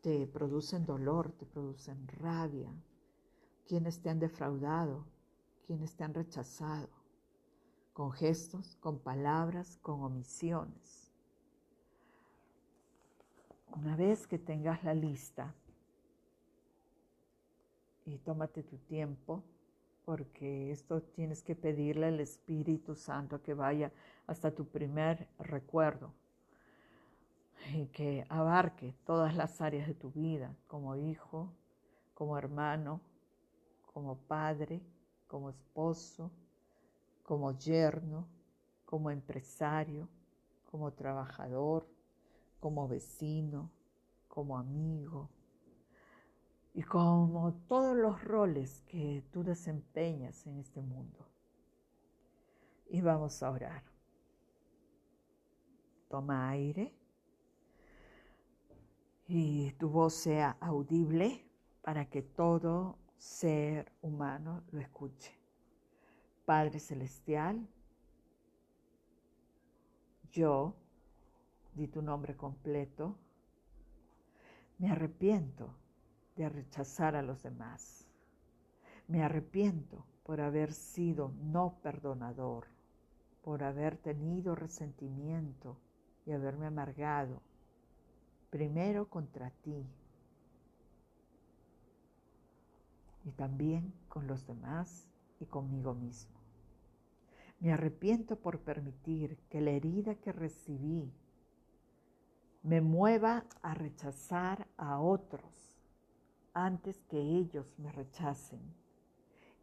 Te 0.00 0.26
producen 0.26 0.86
dolor, 0.86 1.32
te 1.32 1.46
producen 1.46 2.08
rabia, 2.08 2.72
quienes 3.66 4.00
te 4.00 4.10
han 4.10 4.18
defraudado, 4.18 5.04
quienes 5.66 5.94
te 5.94 6.04
han 6.04 6.14
rechazado, 6.14 6.88
con 7.92 8.12
gestos, 8.12 8.76
con 8.80 8.98
palabras, 8.98 9.78
con 9.82 10.02
omisiones. 10.02 11.12
Una 13.72 13.94
vez 13.94 14.26
que 14.26 14.38
tengas 14.38 14.82
la 14.82 14.94
lista, 14.94 15.54
y 18.04 18.18
tómate 18.18 18.62
tu 18.62 18.76
tiempo, 18.78 19.42
porque 20.04 20.70
esto 20.70 21.02
tienes 21.02 21.42
que 21.42 21.54
pedirle 21.54 22.06
al 22.06 22.20
Espíritu 22.20 22.94
Santo 22.94 23.42
que 23.42 23.54
vaya 23.54 23.92
hasta 24.26 24.50
tu 24.50 24.66
primer 24.66 25.28
recuerdo 25.38 26.12
y 27.74 27.86
que 27.86 28.24
abarque 28.28 28.94
todas 29.04 29.34
las 29.36 29.60
áreas 29.60 29.86
de 29.86 29.94
tu 29.94 30.10
vida, 30.10 30.54
como 30.66 30.96
hijo, 30.96 31.52
como 32.14 32.36
hermano, 32.38 33.00
como 33.92 34.16
padre, 34.16 34.80
como 35.26 35.50
esposo, 35.50 36.30
como 37.22 37.52
yerno, 37.58 38.26
como 38.84 39.10
empresario, 39.10 40.08
como 40.70 40.92
trabajador, 40.92 41.86
como 42.58 42.88
vecino, 42.88 43.70
como 44.28 44.58
amigo 44.58 45.28
y 46.80 46.82
como 46.82 47.52
todos 47.68 47.94
los 47.94 48.24
roles 48.24 48.80
que 48.86 49.22
tú 49.30 49.44
desempeñas 49.44 50.46
en 50.46 50.56
este 50.60 50.80
mundo. 50.80 51.28
Y 52.88 53.02
vamos 53.02 53.42
a 53.42 53.50
orar. 53.50 53.82
Toma 56.08 56.48
aire 56.48 56.94
y 59.28 59.72
tu 59.72 59.90
voz 59.90 60.14
sea 60.14 60.56
audible 60.58 61.46
para 61.82 62.08
que 62.08 62.22
todo 62.22 62.96
ser 63.18 63.92
humano 64.00 64.62
lo 64.70 64.80
escuche. 64.80 65.38
Padre 66.46 66.80
Celestial, 66.80 67.68
yo, 70.32 70.74
di 71.74 71.88
tu 71.88 72.00
nombre 72.00 72.38
completo, 72.38 73.18
me 74.78 74.90
arrepiento 74.90 75.79
de 76.40 76.48
rechazar 76.48 77.16
a 77.16 77.22
los 77.22 77.42
demás. 77.42 78.06
Me 79.08 79.22
arrepiento 79.22 80.06
por 80.22 80.40
haber 80.40 80.72
sido 80.72 81.34
no 81.42 81.78
perdonador, 81.82 82.66
por 83.42 83.62
haber 83.62 83.98
tenido 83.98 84.54
resentimiento 84.54 85.76
y 86.24 86.32
haberme 86.32 86.64
amargado, 86.64 87.42
primero 88.48 89.10
contra 89.10 89.50
ti 89.50 89.86
y 93.24 93.32
también 93.32 93.92
con 94.08 94.26
los 94.26 94.46
demás 94.46 95.06
y 95.40 95.44
conmigo 95.44 95.92
mismo. 95.92 96.40
Me 97.58 97.70
arrepiento 97.70 98.36
por 98.36 98.60
permitir 98.60 99.36
que 99.50 99.60
la 99.60 99.72
herida 99.72 100.14
que 100.14 100.32
recibí 100.32 101.12
me 102.62 102.80
mueva 102.80 103.44
a 103.60 103.74
rechazar 103.74 104.66
a 104.78 105.00
otros 105.00 105.69
antes 106.54 107.00
que 107.08 107.18
ellos 107.18 107.66
me 107.78 107.92
rechacen. 107.92 108.60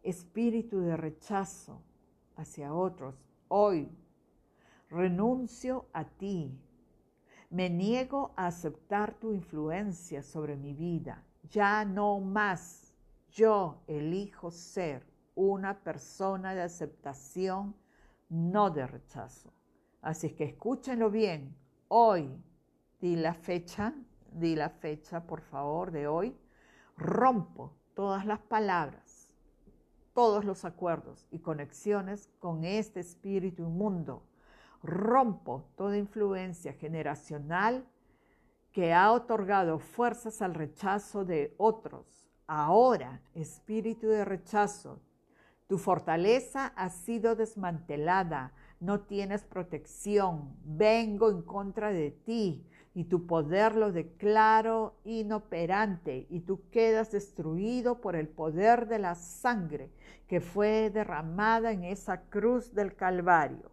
Espíritu 0.02 0.80
de 0.80 0.96
rechazo 0.96 1.82
hacia 2.36 2.72
otros, 2.72 3.14
hoy 3.48 3.90
renuncio 4.88 5.86
a 5.92 6.04
ti. 6.04 6.58
Me 7.50 7.70
niego 7.70 8.32
a 8.36 8.46
aceptar 8.46 9.14
tu 9.14 9.32
influencia 9.32 10.22
sobre 10.22 10.56
mi 10.56 10.74
vida. 10.74 11.24
Ya 11.50 11.84
no 11.84 12.20
más. 12.20 12.94
Yo 13.30 13.82
elijo 13.86 14.50
ser 14.50 15.06
una 15.34 15.78
persona 15.82 16.54
de 16.54 16.62
aceptación, 16.62 17.74
no 18.28 18.70
de 18.70 18.86
rechazo. 18.86 19.52
Así 20.02 20.30
que 20.30 20.44
escúchenlo 20.44 21.10
bien. 21.10 21.56
Hoy, 21.88 22.28
di 23.00 23.16
la 23.16 23.34
fecha, 23.34 23.94
di 24.32 24.56
la 24.56 24.68
fecha, 24.68 25.26
por 25.26 25.40
favor, 25.40 25.90
de 25.90 26.06
hoy. 26.06 26.36
Rompo 26.98 27.76
todas 27.94 28.26
las 28.26 28.40
palabras, 28.40 29.28
todos 30.14 30.44
los 30.44 30.64
acuerdos 30.64 31.28
y 31.30 31.38
conexiones 31.38 32.28
con 32.40 32.64
este 32.64 32.98
espíritu 32.98 33.62
inmundo. 33.62 34.24
Rompo 34.82 35.70
toda 35.76 35.96
influencia 35.96 36.72
generacional 36.72 37.86
que 38.72 38.92
ha 38.92 39.12
otorgado 39.12 39.78
fuerzas 39.78 40.42
al 40.42 40.54
rechazo 40.54 41.24
de 41.24 41.54
otros. 41.56 42.28
Ahora, 42.48 43.22
espíritu 43.32 44.08
de 44.08 44.24
rechazo, 44.24 45.00
tu 45.68 45.78
fortaleza 45.78 46.72
ha 46.74 46.88
sido 46.88 47.36
desmantelada, 47.36 48.52
no 48.80 49.02
tienes 49.02 49.44
protección, 49.44 50.56
vengo 50.64 51.30
en 51.30 51.42
contra 51.42 51.92
de 51.92 52.10
ti 52.10 52.66
y 52.98 53.04
tu 53.04 53.28
poder 53.28 53.76
lo 53.76 53.92
declaro 53.92 54.96
inoperante 55.04 56.26
y 56.30 56.40
tú 56.40 56.62
quedas 56.72 57.12
destruido 57.12 58.00
por 58.00 58.16
el 58.16 58.26
poder 58.26 58.88
de 58.88 58.98
la 58.98 59.14
sangre 59.14 59.88
que 60.26 60.40
fue 60.40 60.90
derramada 60.90 61.70
en 61.70 61.84
esa 61.84 62.22
cruz 62.22 62.74
del 62.74 62.96
Calvario. 62.96 63.70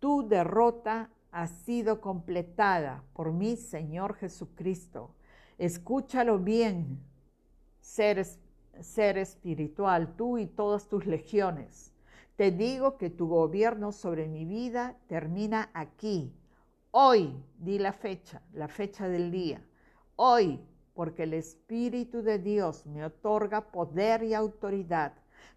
Tu 0.00 0.28
derrota 0.28 1.08
ha 1.32 1.46
sido 1.46 2.02
completada 2.02 3.02
por 3.14 3.32
mi 3.32 3.56
Señor 3.56 4.16
Jesucristo. 4.16 5.14
Escúchalo 5.56 6.38
bien, 6.38 7.00
ser, 7.80 8.22
ser 8.80 9.16
espiritual, 9.16 10.14
tú 10.14 10.36
y 10.36 10.46
todas 10.46 10.88
tus 10.88 11.06
legiones. 11.06 11.94
Te 12.36 12.50
digo 12.50 12.98
que 12.98 13.08
tu 13.08 13.28
gobierno 13.28 13.92
sobre 13.92 14.28
mi 14.28 14.44
vida 14.44 14.94
termina 15.06 15.70
aquí. 15.72 16.34
Hoy, 16.90 17.42
di 17.58 17.78
la 17.78 17.92
fecha, 17.92 18.42
la 18.52 18.68
fecha 18.68 19.08
del 19.08 19.30
día. 19.30 19.60
Hoy, 20.16 20.60
porque 20.94 21.24
el 21.24 21.34
Espíritu 21.34 22.22
de 22.22 22.38
Dios 22.38 22.86
me 22.86 23.04
otorga 23.04 23.70
poder 23.70 24.22
y 24.22 24.34
autoridad. 24.34 25.12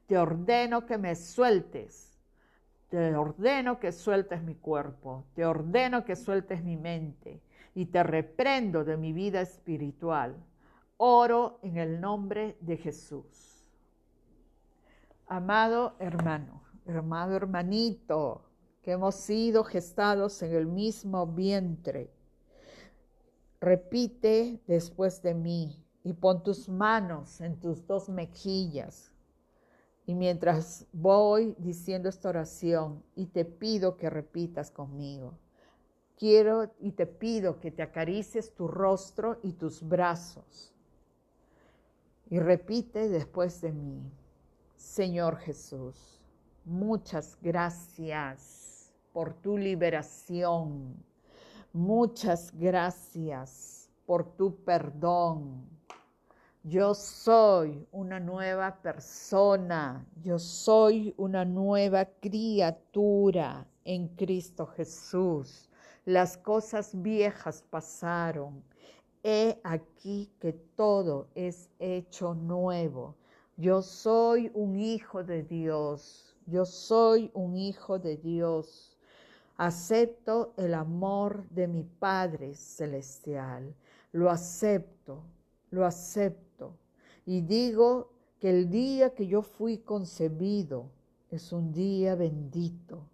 Te 0.08 0.18
ordeno 0.18 0.86
que 0.86 0.98
me 0.98 1.16
sueltes 1.16 2.12
te 2.92 3.16
ordeno 3.16 3.80
que 3.80 3.94
sueltes 3.94 4.44
mi 4.44 4.56
cuerpo, 4.56 5.24
te 5.34 5.46
ordeno 5.46 6.04
que 6.04 6.18
sueltes 6.18 6.62
mi 6.62 6.76
mente 6.76 7.42
y 7.74 7.86
te 7.86 8.04
reprendo 8.04 8.84
de 8.84 8.98
mi 8.98 9.14
vida 9.14 9.40
espiritual. 9.40 10.36
Oro 10.98 11.60
en 11.64 11.78
el 11.78 12.02
nombre 12.02 12.58
de 12.60 12.76
Jesús. 12.76 13.66
Amado 15.26 15.96
hermano, 16.00 16.64
amado 16.86 17.34
hermanito, 17.38 18.51
que 18.82 18.92
hemos 18.92 19.16
sido 19.16 19.64
gestados 19.64 20.42
en 20.42 20.54
el 20.54 20.66
mismo 20.66 21.28
vientre, 21.28 22.10
repite 23.60 24.60
después 24.68 25.22
de 25.22 25.36
mí 25.36 25.86
y 26.04 26.14
pon 26.14 26.44
tus 26.44 26.68
manos 26.68 27.42
en 27.42 27.60
tus 27.60 27.86
dos 27.86 28.10
mejillas. 28.10 29.12
Y 30.08 30.16
mientras 30.16 30.88
voy 30.92 31.56
diciendo 31.60 32.10
esta 32.10 32.30
oración 32.30 33.04
y 33.16 33.28
te 33.28 33.46
pido 33.46 33.98
que 33.98 34.10
repitas 34.10 34.72
conmigo, 34.72 35.38
quiero 36.18 36.74
y 36.80 36.94
te 36.94 37.06
pido 37.06 37.60
que 37.60 37.70
te 37.70 37.84
acaricies 37.84 38.56
tu 38.56 38.68
rostro 38.68 39.40
y 39.44 39.54
tus 39.54 39.88
brazos. 39.88 40.74
Y 42.32 42.40
repite 42.40 43.10
después 43.10 43.62
de 43.62 43.74
mí, 43.74 44.02
Señor 44.76 45.38
Jesús, 45.38 46.20
muchas 46.66 47.38
gracias 47.42 48.61
por 49.14 49.34
tu 49.34 49.58
liberación. 49.58 50.96
Muchas 51.74 52.52
gracias 52.58 53.90
por 54.06 54.36
tu 54.36 54.56
perdón 54.64 55.72
yo 56.64 56.94
soy 56.94 57.88
una 57.92 58.20
nueva 58.20 58.84
persona, 58.84 60.06
yo 60.22 60.38
soy 60.38 61.12
una 61.18 61.44
nueva 61.44 62.06
criatura 62.06 63.68
en 63.84 64.10
Cristo 64.10 64.68
Jesús. 64.68 65.72
Las 66.06 66.38
cosas 66.38 66.92
viejas 67.02 67.64
pasaron. 67.68 68.64
He 69.24 69.60
aquí 69.64 70.30
que 70.40 70.54
todo 70.54 71.30
es 71.34 71.68
hecho 71.80 72.36
nuevo. 72.36 73.16
Yo 73.58 73.82
soy 73.82 74.52
un 74.54 74.80
hijo 74.80 75.24
de 75.24 75.42
Dios. 75.42 76.36
Yo 76.46 76.66
soy 76.66 77.32
un 77.34 77.58
hijo 77.58 77.98
de 77.98 78.18
Dios. 78.18 78.96
Acepto 79.64 80.56
el 80.58 80.74
amor 80.74 81.48
de 81.52 81.68
mi 81.68 81.84
Padre 81.84 82.56
Celestial. 82.56 83.76
Lo 84.12 84.32
acepto, 84.32 85.22
lo 85.70 85.86
acepto 85.86 86.80
y 87.28 87.42
digo 87.42 88.12
que 88.40 88.50
el 88.50 88.72
día 88.72 89.14
que 89.14 89.28
yo 89.28 89.44
fui 89.44 89.78
concebido 89.78 90.90
es 91.30 91.54
un 91.54 91.72
día 91.72 92.16
bendito. 92.16 93.08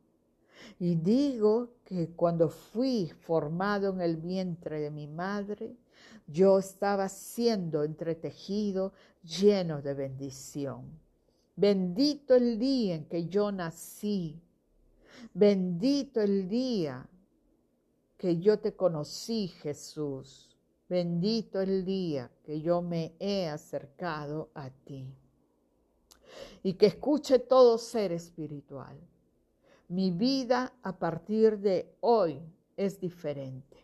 Y 0.80 0.95
digo 0.95 1.74
que 1.84 2.12
cuando 2.12 2.48
fui 2.48 3.10
formado 3.10 3.89
en 3.91 4.00
el 4.00 4.16
vientre 4.16 4.80
de 4.80 4.89
mi 4.89 5.06
madre, 5.06 5.76
yo 6.28 6.60
estaba 6.60 7.10
siendo 7.10 7.84
entretejido 7.84 8.93
lleno 9.22 9.82
de 9.82 9.93
bendición. 9.93 10.98
Bendito 11.58 12.36
el 12.36 12.58
día 12.58 12.95
en 12.95 13.04
que 13.04 13.26
yo 13.28 13.52
nací. 13.52 14.41
Bendito 15.34 16.22
el 16.22 16.47
día 16.47 17.07
que 18.18 18.39
yo 18.39 18.59
te 18.59 18.76
conocí, 18.76 19.47
Jesús. 19.47 20.55
Bendito 20.89 21.61
el 21.61 21.84
día 21.86 22.32
que 22.43 22.61
yo 22.61 22.82
me 22.82 23.13
he 23.20 23.47
acercado 23.47 24.49
a 24.53 24.70
ti. 24.70 25.05
Y 26.63 26.74
que 26.74 26.88
escuche 26.88 27.39
todo 27.39 27.78
ser 27.78 28.11
espiritual. 28.11 28.97
Mi 29.89 30.11
vida 30.11 30.74
a 30.82 30.97
partir 30.97 31.59
de 31.59 31.93
hoy 32.01 32.41
es 32.76 32.99
diferente. 32.99 33.78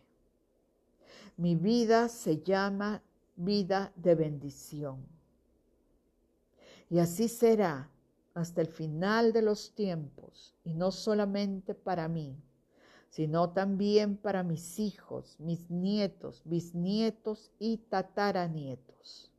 Mi 1.36 1.56
vida 1.56 2.08
se 2.08 2.42
llama 2.42 3.02
vida 3.36 3.92
de 3.96 4.14
bendición. 4.14 5.04
Y 6.90 6.98
así 6.98 7.28
será 7.28 7.90
hasta 8.34 8.60
el 8.60 8.66
final 8.66 9.32
de 9.32 9.42
los 9.42 9.74
tiempos, 9.74 10.54
y 10.64 10.74
no 10.74 10.90
solamente 10.90 11.74
para 11.74 12.08
mí, 12.08 12.36
sino 13.08 13.50
también 13.50 14.16
para 14.16 14.42
mis 14.42 14.80
hijos, 14.80 15.38
mis 15.38 15.70
nietos, 15.70 16.42
bisnietos 16.44 17.52
y 17.60 17.78
tataranietos, 17.78 19.30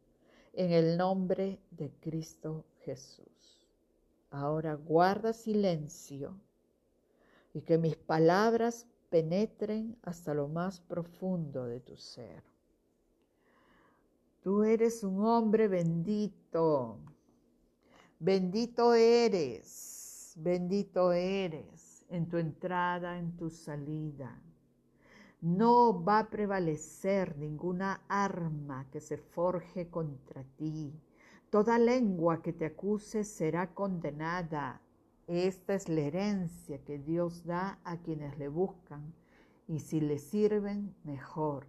en 0.54 0.72
el 0.72 0.98
nombre 0.98 1.60
de 1.72 1.92
Cristo 2.00 2.64
Jesús. 2.86 3.68
Ahora 4.32 4.76
guarda 4.76 5.34
silencio 5.34 6.40
y 7.54 7.62
que 7.62 7.78
mis 7.78 7.98
palabras 7.98 8.88
penetren 9.10 9.98
hasta 10.04 10.34
lo 10.34 10.48
más 10.48 10.80
profundo 10.80 11.66
de 11.66 11.82
tu 11.82 11.98
ser. 11.98 12.44
Tú 14.42 14.64
eres 14.64 15.04
un 15.04 15.26
hombre 15.26 15.68
bendito, 15.68 17.00
bendito 18.20 18.94
eres, 18.94 20.34
bendito 20.38 21.12
eres 21.12 22.06
en 22.10 22.28
tu 22.30 22.38
entrada, 22.38 23.18
en 23.18 23.36
tu 23.36 23.50
salida. 23.50 24.42
No 25.42 26.04
va 26.04 26.20
a 26.20 26.30
prevalecer 26.30 27.38
ninguna 27.38 28.02
arma 28.08 28.88
que 28.92 29.00
se 29.00 29.18
forje 29.18 29.90
contra 29.90 30.44
ti. 30.58 30.94
Toda 31.50 31.78
lengua 31.78 32.42
que 32.42 32.54
te 32.54 32.66
acuse 32.66 33.24
será 33.24 33.74
condenada. 33.74 34.82
Esta 35.28 35.76
es 35.76 35.90
la 35.90 36.02
herencia 36.02 36.84
que 36.84 36.98
Dios 36.98 37.46
da 37.46 37.80
a 37.84 37.98
quienes 37.98 38.38
le 38.38 38.48
buscan 38.48 39.14
y 39.68 39.80
si 39.80 40.00
le 40.00 40.18
sirven, 40.20 40.96
mejor. 41.04 41.68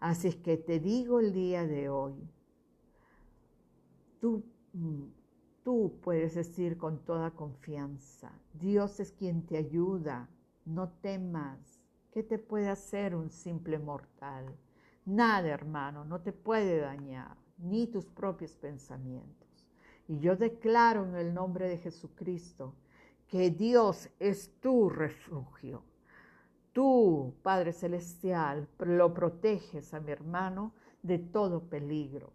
Así 0.00 0.28
es 0.28 0.36
que 0.36 0.56
te 0.56 0.80
digo 0.80 1.20
el 1.20 1.32
día 1.32 1.66
de 1.66 1.88
hoy, 1.88 2.14
tú 4.20 4.42
mm, 4.72 5.19
tú 5.62 5.98
puedes 6.02 6.34
decir 6.34 6.76
con 6.76 7.04
toda 7.04 7.32
confianza, 7.32 8.32
Dios 8.54 9.00
es 9.00 9.12
quien 9.12 9.46
te 9.46 9.56
ayuda, 9.56 10.28
no 10.64 10.90
temas. 11.00 11.80
¿Qué 12.12 12.22
te 12.22 12.38
puede 12.38 12.68
hacer 12.68 13.14
un 13.14 13.30
simple 13.30 13.78
mortal? 13.78 14.46
Nada, 15.04 15.48
hermano, 15.48 16.04
no 16.04 16.20
te 16.20 16.32
puede 16.32 16.78
dañar, 16.78 17.36
ni 17.58 17.86
tus 17.86 18.06
propios 18.06 18.56
pensamientos. 18.56 19.48
Y 20.08 20.18
yo 20.18 20.36
declaro 20.36 21.04
en 21.04 21.14
el 21.14 21.32
nombre 21.32 21.68
de 21.68 21.78
Jesucristo 21.78 22.74
que 23.28 23.50
Dios 23.50 24.10
es 24.18 24.52
tu 24.60 24.90
refugio. 24.90 25.84
Tú, 26.72 27.34
Padre 27.42 27.72
Celestial, 27.72 28.68
lo 28.78 29.14
proteges 29.14 29.94
a 29.94 30.00
mi 30.00 30.10
hermano 30.10 30.72
de 31.02 31.18
todo 31.18 31.62
peligro 31.68 32.32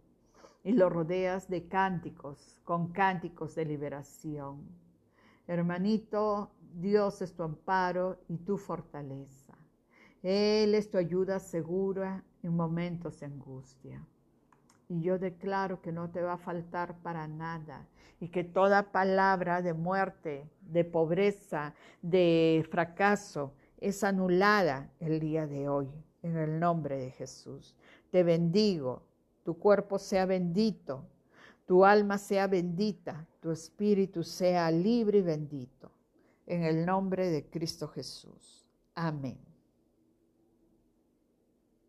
y 0.66 0.72
lo 0.72 0.90
rodeas 0.90 1.48
de 1.48 1.68
cánticos, 1.68 2.60
con 2.64 2.88
cánticos 2.88 3.54
de 3.54 3.64
liberación. 3.64 4.66
Hermanito, 5.46 6.50
Dios 6.74 7.22
es 7.22 7.36
tu 7.36 7.44
amparo 7.44 8.18
y 8.28 8.38
tu 8.38 8.58
fortaleza. 8.58 9.56
Él 10.24 10.74
es 10.74 10.90
tu 10.90 10.98
ayuda 10.98 11.38
segura 11.38 12.24
en 12.42 12.56
momentos 12.56 13.20
de 13.20 13.26
angustia. 13.26 14.04
Y 14.88 15.02
yo 15.02 15.20
declaro 15.20 15.80
que 15.80 15.92
no 15.92 16.10
te 16.10 16.20
va 16.20 16.32
a 16.32 16.38
faltar 16.38 16.98
para 16.98 17.28
nada 17.28 17.86
y 18.18 18.30
que 18.30 18.42
toda 18.42 18.90
palabra 18.90 19.62
de 19.62 19.72
muerte, 19.72 20.50
de 20.62 20.84
pobreza, 20.84 21.74
de 22.02 22.66
fracaso 22.72 23.54
es 23.78 24.02
anulada 24.02 24.90
el 24.98 25.20
día 25.20 25.46
de 25.46 25.68
hoy 25.68 25.88
en 26.22 26.36
el 26.36 26.58
nombre 26.58 26.98
de 26.98 27.12
Jesús. 27.12 27.76
Te 28.10 28.24
bendigo, 28.24 29.04
tu 29.46 29.60
cuerpo 29.60 29.96
sea 29.96 30.26
bendito, 30.26 31.04
tu 31.66 31.84
alma 31.84 32.18
sea 32.18 32.48
bendita, 32.48 33.28
tu 33.38 33.52
espíritu 33.52 34.24
sea 34.24 34.72
libre 34.72 35.18
y 35.18 35.22
bendito. 35.22 35.92
En 36.46 36.64
el 36.64 36.84
nombre 36.84 37.30
de 37.30 37.48
Cristo 37.48 37.86
Jesús. 37.86 38.66
Amén. 38.96 39.38